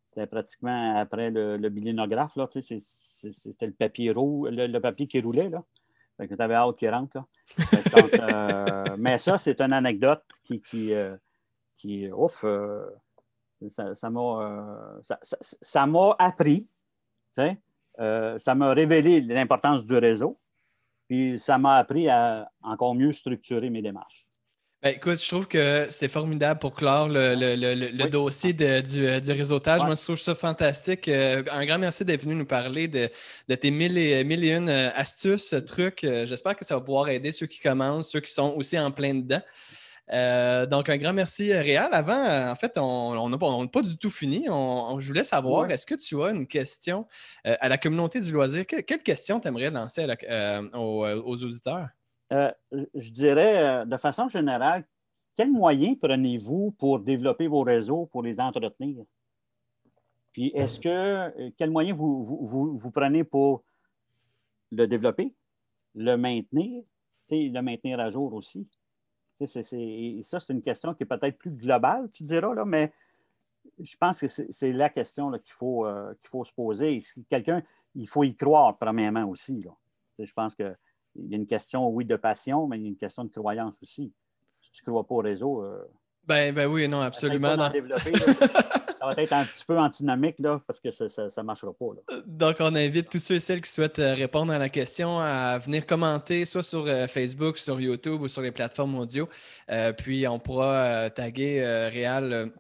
[0.05, 2.37] c'était pratiquement après le, le bilinographe.
[2.59, 5.49] C'était le papier roux, le, papier qui roulait.
[5.49, 5.63] Là.
[6.17, 7.17] Fait que tu avais hâte qu'il rentre.
[8.19, 11.15] Euh, mais ça, c'est une anecdote qui, qui, euh,
[11.75, 12.45] qui ouf,
[13.69, 15.87] ça m'a ça, ça,
[16.19, 16.67] appris.
[17.33, 17.41] Tu
[17.99, 20.37] euh, ça m'a révélé l'importance du réseau,
[21.07, 24.24] puis ça m'a appris à encore mieux structurer mes démarches.
[24.86, 28.81] Ben, écoute, je trouve que c'est formidable pour clore le, dossier euh,
[29.19, 29.81] du, réseautage.
[29.81, 31.07] Moi, je trouve ça fantastique.
[31.07, 33.09] Euh, un grand merci d'être venu nous parler de,
[33.55, 36.01] tes mille et, mille et une astuces, trucs.
[36.03, 39.15] J'espère que ça va pouvoir aider ceux qui commencent, ceux qui sont aussi en plein
[39.15, 39.41] dedans.
[40.13, 41.89] Euh, donc, un grand merci, euh, Réal.
[41.91, 44.47] Avant, euh, en fait, on n'a pas, du tout fini.
[44.49, 47.07] On, je voulais savoir, est-ce que tu as une question
[47.43, 48.65] à la communauté du loisir?
[48.65, 50.05] quelle question tu aimerais lancer
[50.73, 51.88] aux, auditeurs?
[52.32, 54.86] Je dirais, de façon générale,
[55.36, 59.03] quels moyens prenez-vous pour développer vos réseaux, pour les entretenir?
[60.32, 63.63] Puis, est-ce que, quels moyens vous, vous, prenez pour
[64.71, 65.34] le développer,
[65.93, 66.84] le maintenir,
[67.32, 68.67] le maintenir à jour aussi?
[69.34, 72.93] ça, c'est une question qui est peut-être plus globale, tu diras, là, mais
[73.80, 76.99] je pense que c'est la question qu'il faut, euh, qu'il faut se poser.
[77.30, 77.61] Quelqu'un,
[77.93, 79.61] il faut y croire, premièrement aussi.
[79.61, 79.71] Là.
[80.17, 80.55] Je pense
[81.16, 83.30] qu'il y a une question, oui, de passion, mais il y a une question de
[83.30, 84.13] croyance aussi.
[84.61, 85.63] Si tu ne crois pas au réseau.
[85.63, 85.86] Euh,
[86.28, 87.55] ben, ben oui, non, absolument.
[89.05, 91.86] Ça va être un petit peu antinomique là, parce que ça ne marchera pas.
[92.11, 95.20] Euh, donc, on invite tous ceux et celles qui souhaitent euh, répondre à la question
[95.20, 99.30] à venir commenter, soit sur euh, Facebook, sur YouTube ou sur les plateformes audio.
[99.97, 102.51] puis, on pourra taguer Réal.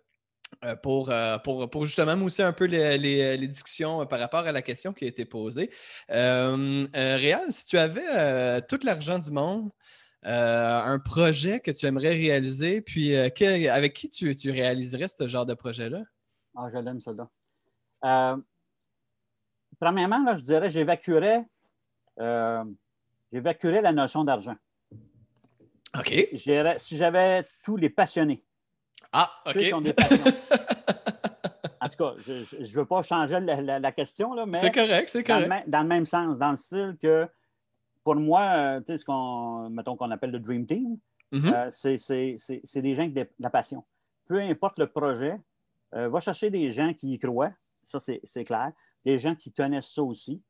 [0.81, 1.11] Pour,
[1.43, 5.25] pour, justement mousser un peu les, discussions par rapport à la question qui a été
[5.25, 5.69] posée.
[6.09, 9.69] Réal, si tu avais tout l'argent du monde,
[10.23, 15.53] un projet que tu aimerais réaliser, puis avec qui tu, tu réaliserais ce genre de
[15.53, 16.03] projet-là?
[16.55, 16.99] Ah, je l'aime.
[18.05, 18.37] Euh,
[19.79, 21.45] premièrement, là, je dirais, j'évacuerais,
[22.19, 22.63] euh,
[23.31, 24.55] j'évacuerais la notion d'argent.
[25.97, 26.29] OK.
[26.33, 28.44] Si j'avais tous les passionnés.
[29.17, 29.53] Ah, OK.
[29.53, 30.23] Ceux qui ont des passions.
[31.79, 34.59] en tout cas, je ne veux pas changer la, question, là, mais.
[34.59, 35.69] C'est correct, c'est correct.
[35.69, 37.27] Dans le, même sens, dans le style que,
[38.03, 40.97] pour moi, euh, tu sais, ce qu'on, mettons, qu'on appelle le Dream Team,
[41.31, 42.37] mm-hmm.
[42.67, 43.85] c'est des gens qui ont de la passion.
[44.27, 45.39] Peu importe le projet,
[45.93, 47.53] euh, va chercher des gens qui y croient,
[47.83, 48.71] ça c'est clair.
[49.05, 50.41] des gens qui connaissent ça aussi.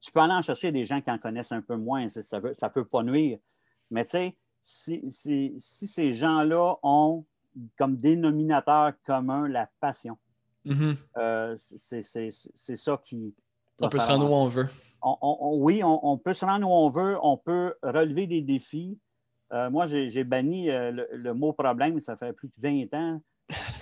[0.00, 2.54] Tu peux aller en chercher des gens qui en connaissent un peu moins, ça ne
[2.54, 3.38] ça peut pas nuire.
[3.90, 7.24] Mais tu sais, si, ces gens-là ont
[7.78, 10.18] comme dénominateur commun la passion,
[10.66, 10.96] mm-hmm.
[11.18, 13.34] euh, c'est ça qui.
[13.80, 14.68] On peut se rendre où on veut.
[15.02, 18.98] oui, on, peut se rendre où on veut, on peut relever des défis.
[19.52, 23.20] Euh, moi, j'ai banni euh, le, mot problème, ça fait plus de 20 ans.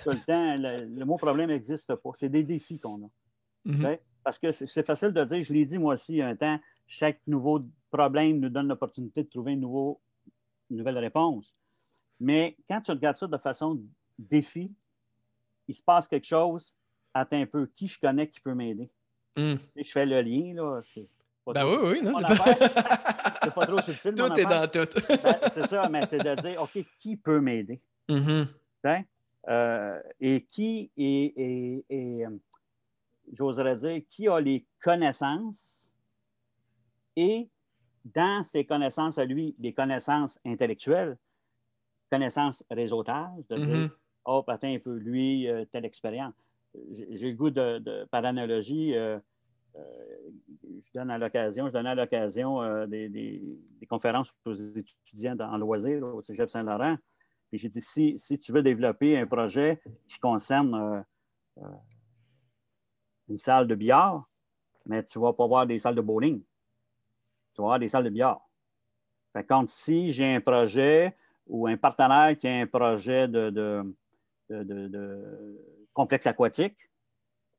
[0.03, 2.09] Tout le temps, le, mot problème n'existe pas.
[2.15, 3.69] C'est des défis qu'on a.
[3.69, 3.99] Mm-hmm.
[4.23, 7.61] Parce que c'est facile de dire, je l'ai dit moi aussi un temps, chaque nouveau
[7.89, 10.01] problème nous donne l'opportunité de trouver un nouveau
[10.69, 11.53] une nouvelle réponse.
[12.19, 13.81] Mais quand tu regardes ça de façon
[14.17, 14.71] défi,
[15.67, 16.73] il se passe quelque chose,
[17.13, 18.89] attends un peu, qui je connais qui peut m'aider?
[19.35, 19.55] Hmm.
[19.75, 20.81] Je fais le lien, là.
[21.47, 23.51] Ben oui, oui, non, c'est pas...
[23.51, 23.65] pas...
[23.67, 24.15] trop subtil.
[24.15, 24.87] Tout est dans tout.
[25.07, 27.79] Ben, c'est ça, mais c'est de dire, OK, qui peut m'aider?
[28.09, 28.47] Mm-hmm.
[28.85, 29.03] Hein?
[29.47, 32.29] Euh, et qui, et, et, euh,
[33.31, 35.91] j'oserais dire, qui a les connaissances
[37.15, 37.47] et
[38.03, 41.17] dans ses connaissances à lui, des connaissances intellectuelles,
[42.09, 43.91] connaissances réseautage, de dire, mm-hmm.
[44.25, 46.33] oh, attends un peu, lui, euh, telle expérience.
[46.91, 49.17] J'ai le goût de, par analogie, euh,
[49.75, 49.81] euh,
[50.63, 53.41] je donne à l'occasion, je donne à l'occasion des,
[53.89, 56.97] conférences aux étudiants en loisirs au Cégep Saint-Laurent.
[57.51, 61.05] Et j'ai dit, si, si, tu veux développer un projet qui concerne
[63.29, 64.27] une salle de billard,
[64.85, 66.43] mais tu ne vas pas voir des salles de bowling
[67.55, 68.41] tu vas avoir des salles de billard.
[69.31, 71.15] Fait quand si j'ai un projet
[71.47, 73.49] ou un partenaire qui a un projet de,
[74.49, 75.59] de,
[75.93, 76.77] complexe aquatique,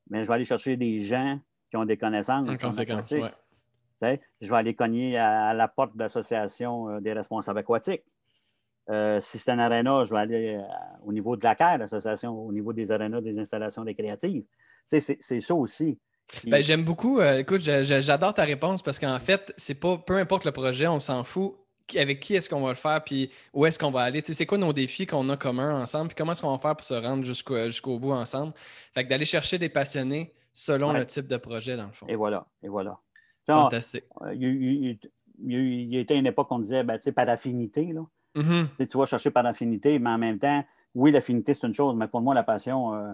[0.09, 2.47] mais je vais aller chercher des gens qui ont des connaissances.
[2.47, 4.21] En conséquence, ouais.
[4.41, 8.03] Je vais aller cogner à, la porte de l'association euh, des responsables aquatiques.
[8.89, 10.61] Euh, si c'est un aréna, je vais aller euh,
[11.03, 14.43] au niveau de la CAIR, l'association au niveau des arénas des installations récréatives.
[14.87, 15.99] C'est ça aussi.
[16.45, 17.19] Ben, j'aime beaucoup.
[17.19, 20.99] Euh, écoute, j'adore ta réponse parce qu'en fait, c'est pas peu importe le projet, on
[20.99, 21.55] s'en fout.
[21.95, 24.21] Avec qui est-ce qu'on va le faire, puis où est-ce qu'on va aller?
[24.25, 26.85] C'est quoi nos défis qu'on a communs ensemble, puis comment est-ce qu'on va faire pour
[26.85, 28.53] se rendre jusqu'au bout ensemble?
[28.93, 32.07] Fait que d'aller chercher des passionnés selon le type de projet, dans le fond.
[32.07, 32.99] Et voilà, et voilà.
[33.45, 34.03] Fantastique.
[34.33, 34.97] Il,
[35.39, 38.01] y a été une époque où on disait, ben, par affinité, là.
[38.35, 38.87] Mm-hmm.
[38.87, 40.63] Tu vas chercher par affinité, mais en même temps,
[40.93, 43.11] oui, l'affinité, c'est une chose, mais pour moi, la passion, euh,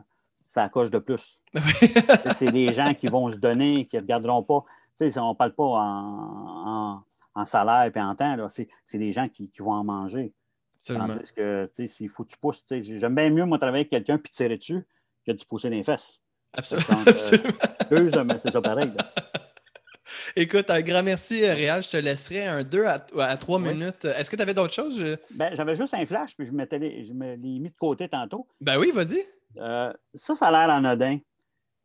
[0.47, 1.39] ça coche de plus.
[2.36, 4.63] c'est des gens qui vont se donner, qui ne regarderont pas.
[5.01, 7.03] on ne parle pas en,
[7.45, 8.47] salaire et en temps.
[8.49, 10.34] C'est des gens qui, vont en manger.
[10.86, 14.31] Tandis que s'il faut que tu pousses, j'aime bien mieux moi travailler avec quelqu'un puis
[14.31, 14.86] tirer dessus
[15.25, 16.21] que de pousser les fesses.
[16.53, 17.03] Absolument.
[17.91, 18.91] Euh, c'est ça pareil.
[20.36, 21.84] Écoute, un grand merci, euh, Réal.
[21.84, 24.05] Je te laisserai un 2 à, 3 minutes.
[24.05, 25.03] Est-ce que tu avais d'autres choses?
[25.31, 28.47] Ben, J'avais juste un flash, puis je, mettais je me l'ai mis de côté tantôt.
[28.61, 29.21] Ben oui, vas-y.
[29.57, 31.19] Euh, ça, ça a l'air anodin.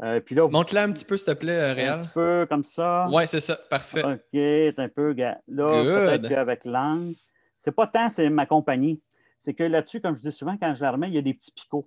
[0.02, 1.98] Euh, puis là, Montre-la un petit peu, s'il te plaît, euh, Réal.
[1.98, 3.08] Un petit peu comme ça.
[3.10, 3.56] Oui, c'est ça.
[3.68, 4.04] Parfait.
[4.04, 5.12] OK, un peu.
[5.14, 7.14] Là, peut-être qu'avec l'angle.
[7.56, 9.02] C'est pas tant, c'est ma compagnie.
[9.36, 11.34] C'est que là-dessus, comme je dis souvent, quand je la remets, il y a des
[11.34, 11.86] petits picots.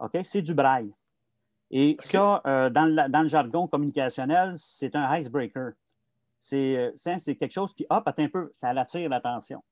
[0.00, 0.18] OK?
[0.24, 0.90] C'est du braille.
[1.70, 5.72] Et ça, dans, le, jargon communicationnel, c'est un icebreaker.
[6.38, 6.94] C'est
[7.38, 9.62] quelque chose qui, hop, attends un peu, ça attire l'attention.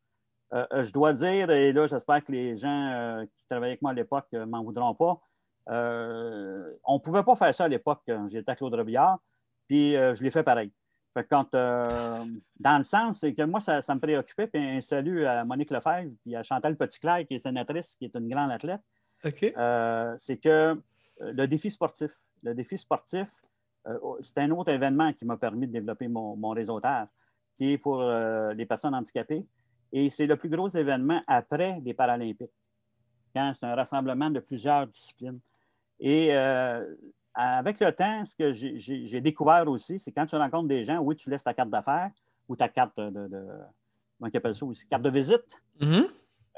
[0.54, 3.82] Euh, euh, je dois dire, et là, j'espère que les gens euh, qui travaillaient avec
[3.82, 5.20] moi à l'époque ne m'en voudront pas.
[5.66, 8.02] On ne pouvait pas faire ça à l'époque.
[8.26, 9.18] J'étais à Claude Robillard,
[9.66, 10.72] puis je l'ai fait pareil.
[11.30, 14.46] quand, dans le sens, c'est que moi, ça, me préoccupait.
[14.46, 18.16] Puis un salut à Monique Lefebvre, puis à Chantal Petitclerc, qui est sénatrice, qui est
[18.16, 18.80] une grande athlète.
[20.18, 20.80] c'est que
[21.20, 22.10] le défi sportif,
[22.42, 23.28] le défi sportif,
[24.22, 27.08] c'est un autre événement qui m'a permis de développer mon, mon réseautage,
[27.54, 29.46] qui est pour les personnes handicapées.
[29.96, 32.50] Et c'est le plus gros événement après les Paralympiques,
[33.32, 35.38] quand c'est un rassemblement de plusieurs disciplines.
[36.00, 36.84] Et euh,
[37.34, 41.16] avec le temps, ce que j'ai découvert aussi, c'est quand tu rencontres des gens, oui,
[41.16, 42.10] tu laisses ta carte d'affaires
[42.48, 43.28] ou ta carte de,
[44.18, 45.62] comment appelle ça aussi, carte de visite.
[45.80, 46.06] Mm-hmm.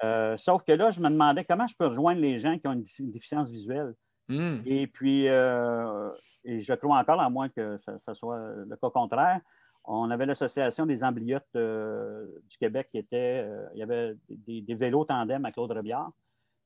[0.05, 2.73] Euh, sauf que là, je me demandais comment je peux rejoindre les gens qui ont
[2.73, 3.95] une, déficience visuelle.
[4.29, 4.59] Mm.
[4.67, 6.11] Et puis, euh,
[6.45, 9.41] et je crois encore, à moins que ce soit le cas contraire,
[9.87, 13.45] on avait l'Association des ambliotes euh, du Québec qui était.
[13.47, 16.11] Euh, il y avait des, vélos tandem à Claude Robillard.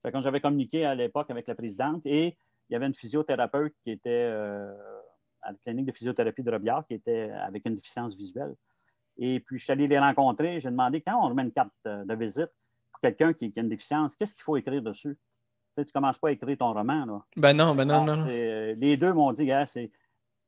[0.02, 2.36] Fait j'avais communiqué à l'époque avec la présidente et
[2.70, 4.72] il y avait une physiothérapeute qui était euh,
[5.42, 8.54] à la clinique de physiothérapie de Robillard qui était avec une déficience visuelle.
[9.18, 10.60] Et puis, je suis allé les rencontrer.
[10.60, 12.50] J'ai demandé quand on remet une carte de visite
[12.92, 15.18] pour quelqu'un qui, a une déficience, qu'est-ce qu'il faut écrire dessus?
[15.74, 17.04] Tu ne commences pas à écrire ton roman.
[17.04, 17.20] Là.
[17.36, 18.24] Ben non, ben non, ah, non.
[18.24, 19.90] Les deux m'ont dit, c'est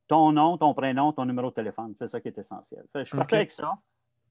[0.08, 1.92] ton nom, ton prénom, ton numéro de téléphone.
[1.96, 2.84] C'est ça qui est essentiel.
[2.94, 3.72] je suis parti avec ça.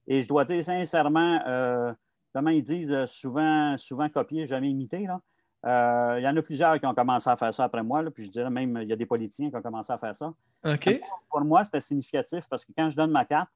[0.08, 1.94] Et je dois dire sincèrement, euh,
[2.34, 5.06] comment ils disent, euh, souvent, souvent copier, jamais imiter.
[5.06, 5.22] Là.
[5.64, 8.26] Euh, il y en a plusieurs qui ont commencé à faire ça après moi, puis
[8.26, 10.34] je dirais même il y a des politiciens qui ont commencé à faire ça.
[11.30, 13.50] Pour moi, c'était significatif parce que quand je donne ma carte,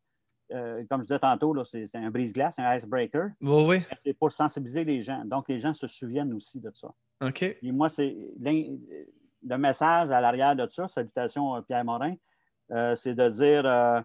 [0.54, 3.30] euh, comme je disais tantôt, c'est un brise-glace, un icebreaker.
[3.42, 3.82] Oui, oui.
[4.06, 5.26] C'est pour sensibiliser les gens.
[5.26, 6.90] Donc, les gens se souviennent aussi de ça.
[7.22, 7.42] OK.
[7.42, 12.14] Et moi, c'est le message à l'arrière de ça, salutations Pierre Morin,
[12.96, 14.04] c'est de dire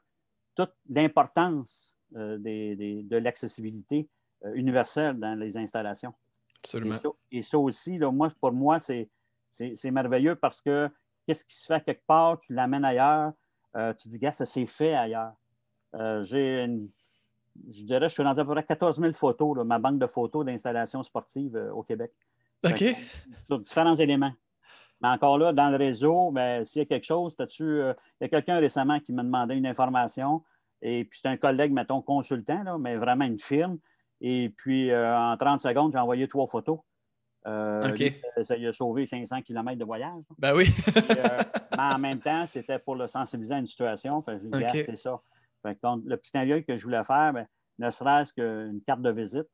[0.54, 4.08] toute l'importance de l'accessibilité
[4.54, 6.14] universelle dans les installations.
[6.64, 6.96] Absolument.
[7.30, 9.08] Et ça, aussi, moi, pour moi, c'est
[9.90, 10.90] merveilleux parce que
[11.26, 13.32] qu'est-ce qui se fait quelque part, tu l'amènes ailleurs,
[13.76, 15.32] euh, tu dis, gars, ça s'est fait ailleurs.
[15.94, 16.68] Euh, j'ai
[17.68, 20.46] je dirais, je suis rendu à peu près 14 000 photos, ma banque de photos
[20.46, 22.12] d'installations sportives euh, au Québec.
[22.64, 22.84] OK.
[23.44, 24.32] sur différents éléments.
[25.02, 28.24] Mais encore là, dans le réseau, ben, s'il y a quelque chose, tu il y
[28.24, 30.44] a quelqu'un récemment qui m'a demandé une information,
[30.82, 33.78] et puis c'est un collègue, mettons, consultant, mais vraiment une firme.
[34.20, 36.80] Et puis, euh, en 30 secondes, j'ai envoyé trois photos.
[37.46, 37.96] Euh,
[38.42, 40.22] ça lui a sauvé 500 km de voyage.
[40.38, 40.68] Ben oui.
[40.88, 41.38] Euh,
[41.76, 44.20] mais en même temps, c'était pour le sensibiliser à une situation.
[44.20, 45.18] c'est ça.
[45.64, 47.46] le petit envoi que je voulais faire, ben,
[47.78, 49.48] ne serait-ce qu'une carte de visite,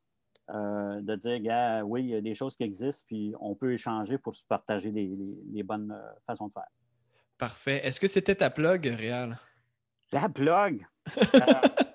[0.48, 4.18] de dire, gars, oui, il y a des choses qui existent, puis on peut échanger
[4.18, 5.96] pour se partager les, bonnes
[6.26, 6.66] façons de faire.
[7.38, 7.80] Parfait.
[7.84, 9.38] Est-ce que c'était ta plug, Réal?
[10.10, 10.84] La plug?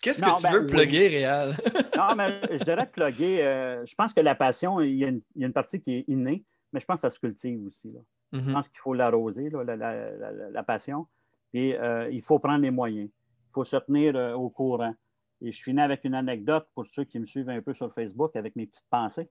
[0.00, 1.54] Qu'est-ce que tu ben veux plugger, Réal?
[1.96, 3.44] non, mais je dirais plugger.
[3.44, 6.80] Euh, je pense que la passion, il y, a une, partie qui est innée, mais
[6.80, 7.92] je pense que ça se cultive aussi.
[8.32, 8.52] Je mm-hmm.
[8.52, 11.06] pense qu'il faut l'arroser, la, passion.
[11.52, 13.08] Et euh, il faut prendre les moyens.
[13.48, 14.94] Il faut se tenir euh, au courant.
[15.42, 18.36] Et je finis avec une anecdote pour ceux qui me suivent un peu sur Facebook
[18.36, 19.28] avec mes petites pensées.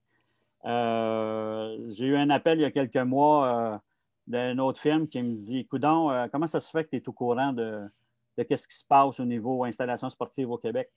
[0.65, 3.81] J'ai eu un appel il y a quelques mois
[4.27, 7.13] d'un autre film qui me dit Coudon, comment ça se fait que tu es au
[7.13, 7.87] courant de,
[8.43, 10.89] de ce qui se passe au niveau installation sportive au Québec.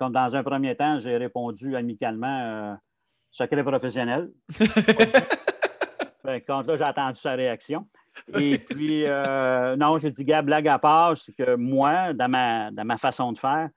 [0.00, 2.74] dans un premier temps, j'ai répondu amicalement euh,
[3.30, 4.30] secret professionnel.
[6.46, 7.86] quand là, j'ai attendu sa réaction.
[8.38, 12.70] Et puis, euh, non, j'ai dit, gars, blague à part, c'est que moi, dans ma,
[12.70, 13.68] dans ma façon de faire,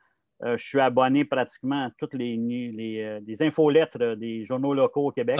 [0.43, 5.11] euh, je suis abonné pratiquement à toutes les, les, les infolettres des journaux locaux au
[5.11, 5.39] Québec.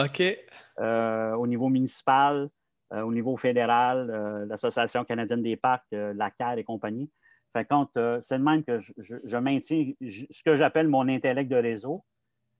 [0.78, 2.48] au niveau municipal,
[2.90, 7.10] au niveau fédéral, l'Association canadienne des parcs, la CAR et compagnie.
[7.52, 11.56] Fait quand euh, c'est de même que je, maintiens ce que j'appelle mon intellect de
[11.56, 11.94] réseau,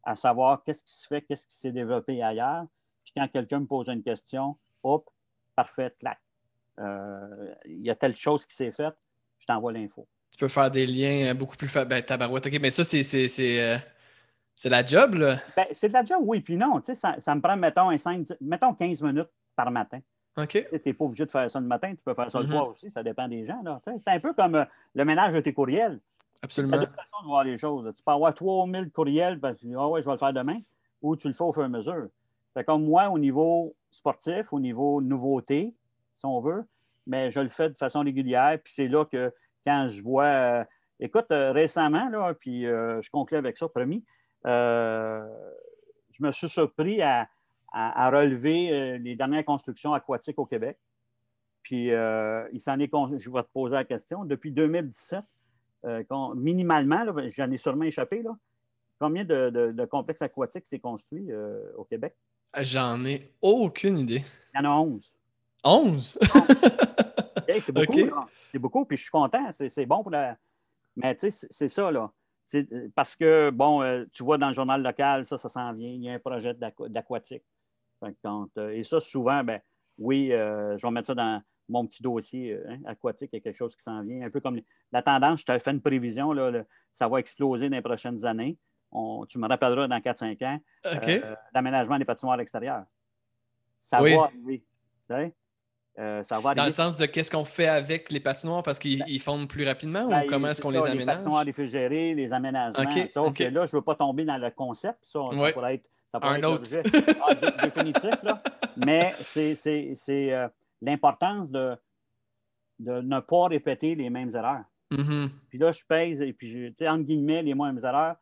[0.03, 2.65] à savoir qu'est-ce qui se fait, qu'est-ce qui s'est développé ailleurs.
[3.05, 5.09] Puis quand quelqu'un me pose une question, hop,
[5.55, 6.19] parfait, clac.
[6.79, 8.97] Euh, il y a telle chose qui s'est faite,
[9.39, 10.07] je t'envoie l'info.
[10.31, 11.89] Tu peux faire des liens beaucoup plus faciles.
[11.89, 13.77] Ben, tabarouette, OK, mais ça, c'est, c'est, euh,
[14.65, 15.39] la job, là?
[15.57, 16.41] Ben, c'est de la job, oui.
[16.41, 19.71] Puis non, tu sais, ça, ça, me prend, mettons, un 5, mettons 15 minutes par
[19.71, 20.01] matin.
[20.47, 22.51] Tu n'es pas obligé de faire ça le matin, tu peux faire ça le mm-hmm.
[22.51, 23.63] soir aussi, ça dépend des gens.
[23.85, 24.65] C'est un peu comme euh,
[24.95, 26.01] le ménage de tes courriels.
[26.43, 26.77] Absolument.
[26.77, 27.93] Il y a deux façons de voir les choses.
[27.97, 30.61] Tu peux avoir 3000 courriels parce que ah ouais, je vais le faire demain,
[31.03, 32.09] ou tu le fais au fur et à mesure.
[32.55, 35.75] C'est comme moi, au niveau sportif, au niveau nouveauté,
[36.15, 36.65] si on veut,
[37.07, 38.59] mais je le fais de façon régulière.
[38.63, 39.33] Puis c'est là que
[39.67, 40.25] quand je vois.
[40.25, 40.65] Euh,
[41.01, 44.05] écoute, euh, récemment, là, puis je conclue avec ça, promis,
[44.45, 45.21] je
[46.21, 47.29] me suis surpris à
[47.73, 50.79] à, relever euh, les dernières constructions aquatiques au Québec.
[51.63, 55.23] Puis, euh, il s'en est, je vais te poser la question, depuis 2017,
[55.85, 56.03] euh,
[56.35, 58.37] minimalement, j'en ai sûrement échappé, là,
[58.99, 61.29] combien de, complexes aquatiques s'est construit
[61.77, 62.17] au Québec?
[62.61, 64.25] J'en ai aucune idée.
[64.55, 65.15] Il y en a 11.
[65.63, 66.19] 11?
[67.61, 68.11] c'est beaucoup,
[68.47, 69.51] C'est beaucoup, puis je suis content.
[69.53, 70.37] C'est bon pour la.
[70.97, 72.11] Mais tu sais, c'est ça, là.
[72.95, 75.91] Parce que, bon, tu vois dans le journal local, ça, ça s'en vient.
[75.91, 77.45] Il y a un projet d'aquatique.
[78.03, 79.61] Euh, et ça, souvent, ben,
[79.99, 83.39] oui, euh, je vais mettre ça dans mon petit dossier euh, hein, aquatique, il y
[83.39, 84.23] a quelque chose qui s'en vient.
[84.23, 84.61] Un peu comme
[84.93, 88.57] la tendance, je t'ai fait une prévision, là, ça va exploser dans les prochaines années.
[89.29, 90.61] tu me rappelleras dans 4-5 ans
[91.53, 92.85] l'aménagement des patinoires à l'extérieur.
[93.77, 94.65] Ça va arriver.
[95.05, 99.19] ça va Dans le sens de qu'est-ce qu'on fait avec les patinoires parce qu'ils ben,
[99.21, 100.99] fondent plus rapidement ou ben, comment est-ce qu'on les aménage?
[100.99, 103.09] Les patinoires réfrigérés, les aménagements.
[103.09, 104.99] Sauf que là, je ne veux pas tomber dans le concept.
[105.03, 106.65] Ça, ça pourrait être ça un autre.
[107.23, 108.43] Ah, définitif, là.
[108.77, 110.49] Mais c'est euh,
[110.81, 111.77] l'importance de,
[112.79, 114.65] de ne pas répéter les mêmes erreurs.
[114.91, 115.29] Mm-hmm.
[115.51, 118.17] Puis là, je pèse, et puis, tu sais, entre guillemets, les mêmes erreurs.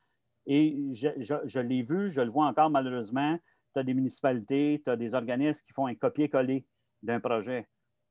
[0.47, 1.09] Et je,
[1.45, 3.39] je, l'ai vu, je le vois encore malheureusement.
[3.73, 6.65] Tu as des municipalités, tu as des organismes qui font un copier-coller
[7.03, 7.67] d'un projet.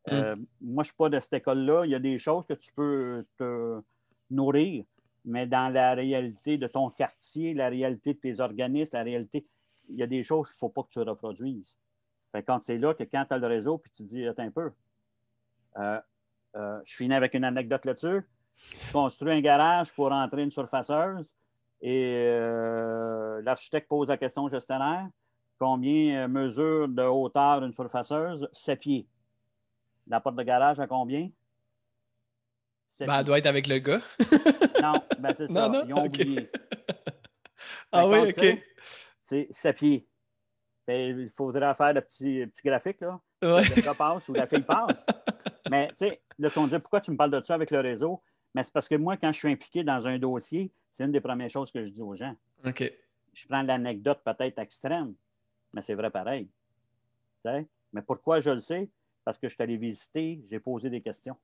[0.08, 0.14] Mm.
[0.14, 1.86] Euh, moi, je ne suis pas de cette école-là.
[1.86, 3.82] Il y a des choses que tu peux te
[4.30, 4.86] nourrir,
[5.24, 9.48] mais dans la réalité de ton quartier, la réalité de tes organismes, la réalité,
[9.90, 11.78] il y a des choses qu'il ne faut pas que tu reproduises.
[12.46, 14.72] quand c'est là que quand tu as le réseau, puis tu dis, attends un peu,
[15.78, 16.00] euh,
[16.56, 18.22] euh, je finis avec une anecdote là-dessus.
[18.58, 21.34] Je construis un garage pour entrer une surfaceuse
[21.82, 25.08] et euh, l'architecte pose la question au gestionnaire.
[25.60, 28.48] combien mesure de hauteur une surfaceuse?
[28.54, 29.08] 7 pieds.
[30.08, 31.30] La porte de garage à combien?
[33.00, 34.02] Ben, elle doit être avec le gars.
[34.82, 35.68] non, ben c'est ça.
[35.68, 36.50] Non, Ils ont oublié.
[37.92, 38.64] ah oui, OK.
[39.26, 40.08] C'est 7 pieds.
[40.86, 43.20] Ben, il faudrait faire le petit, petit graphique, là.
[43.42, 43.64] Ouais.
[43.64, 45.04] Le passe ou la fille passe.
[45.72, 48.22] Mais, tu sais, là, me dire, pourquoi tu me parles de ça avec le réseau?
[48.54, 51.22] Mais c'est parce que moi, quand je suis impliqué dans un dossier, c'est une des
[51.22, 52.36] premières choses que je dis aux gens.
[52.64, 52.84] OK.
[53.34, 55.16] Je prends l'anecdote peut-être extrême,
[55.74, 56.46] mais c'est vrai pareil.
[56.46, 57.66] Tu sais?
[57.94, 58.88] Mais pourquoi je le sais?
[59.24, 61.36] Parce que je suis allé visiter, j'ai posé des questions.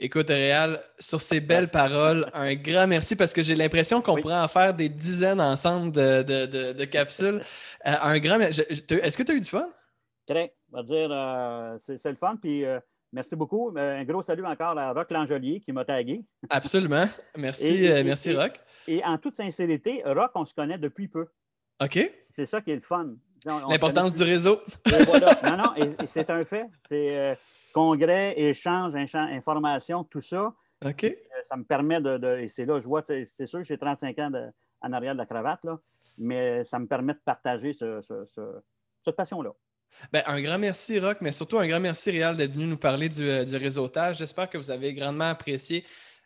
[0.00, 4.38] Écoute, Réal, sur ces belles paroles, un grand merci parce que j'ai l'impression qu'on pourrait
[4.38, 7.42] en faire des dizaines ensemble de, capsules.
[7.84, 9.68] Euh, un grand Est-ce que tu as eu du fun?
[10.24, 10.54] Très.
[10.72, 12.36] On va dire, euh, c'est le fun.
[12.40, 12.78] Puis euh,
[13.12, 13.74] merci beaucoup.
[13.76, 16.24] Un gros salut encore à Rock Langelier qui m'a tagué.
[16.48, 17.06] Absolument.
[17.36, 18.52] Merci, merci Rock.
[18.86, 21.26] Et, en toute sincérité, Rock, on se connaît depuis peu.
[21.82, 21.98] OK.
[22.30, 23.16] C'est ça qui est le fun.
[23.68, 24.60] L'importance du réseau.
[25.44, 26.66] Non, non, et, c'est un fait.
[26.88, 27.38] C'est
[27.72, 30.52] congrès, échange, information, tout ça.
[30.84, 31.04] OK.
[31.04, 32.38] Euh, ça me permet de.
[32.38, 34.30] et c'est là, je vois, c'est sûr, j'ai 35 ans
[34.80, 35.78] en arrière de la cravate, là,
[36.16, 39.50] mais ça me permet de partager cette passion-là.
[40.12, 43.08] Ben, un grand merci, Rock, mais surtout un grand merci, Réal, d'être venu nous parler
[43.08, 44.18] du, euh, du réseautage.
[44.18, 45.84] J'espère que vous avez grandement apprécié.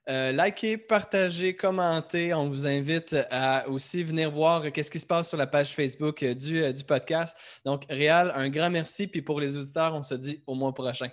[0.09, 2.35] Euh, likez, partagez, commentez.
[2.35, 6.25] On vous invite à aussi venir voir qu'est-ce qui se passe sur la page Facebook
[6.25, 7.37] du, du podcast.
[7.65, 9.07] Donc, Réal, un grand merci.
[9.07, 11.11] Puis pour les auditeurs, on se dit au mois prochain.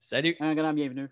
[0.00, 0.36] Salut.
[0.40, 1.08] Un grand bienvenue.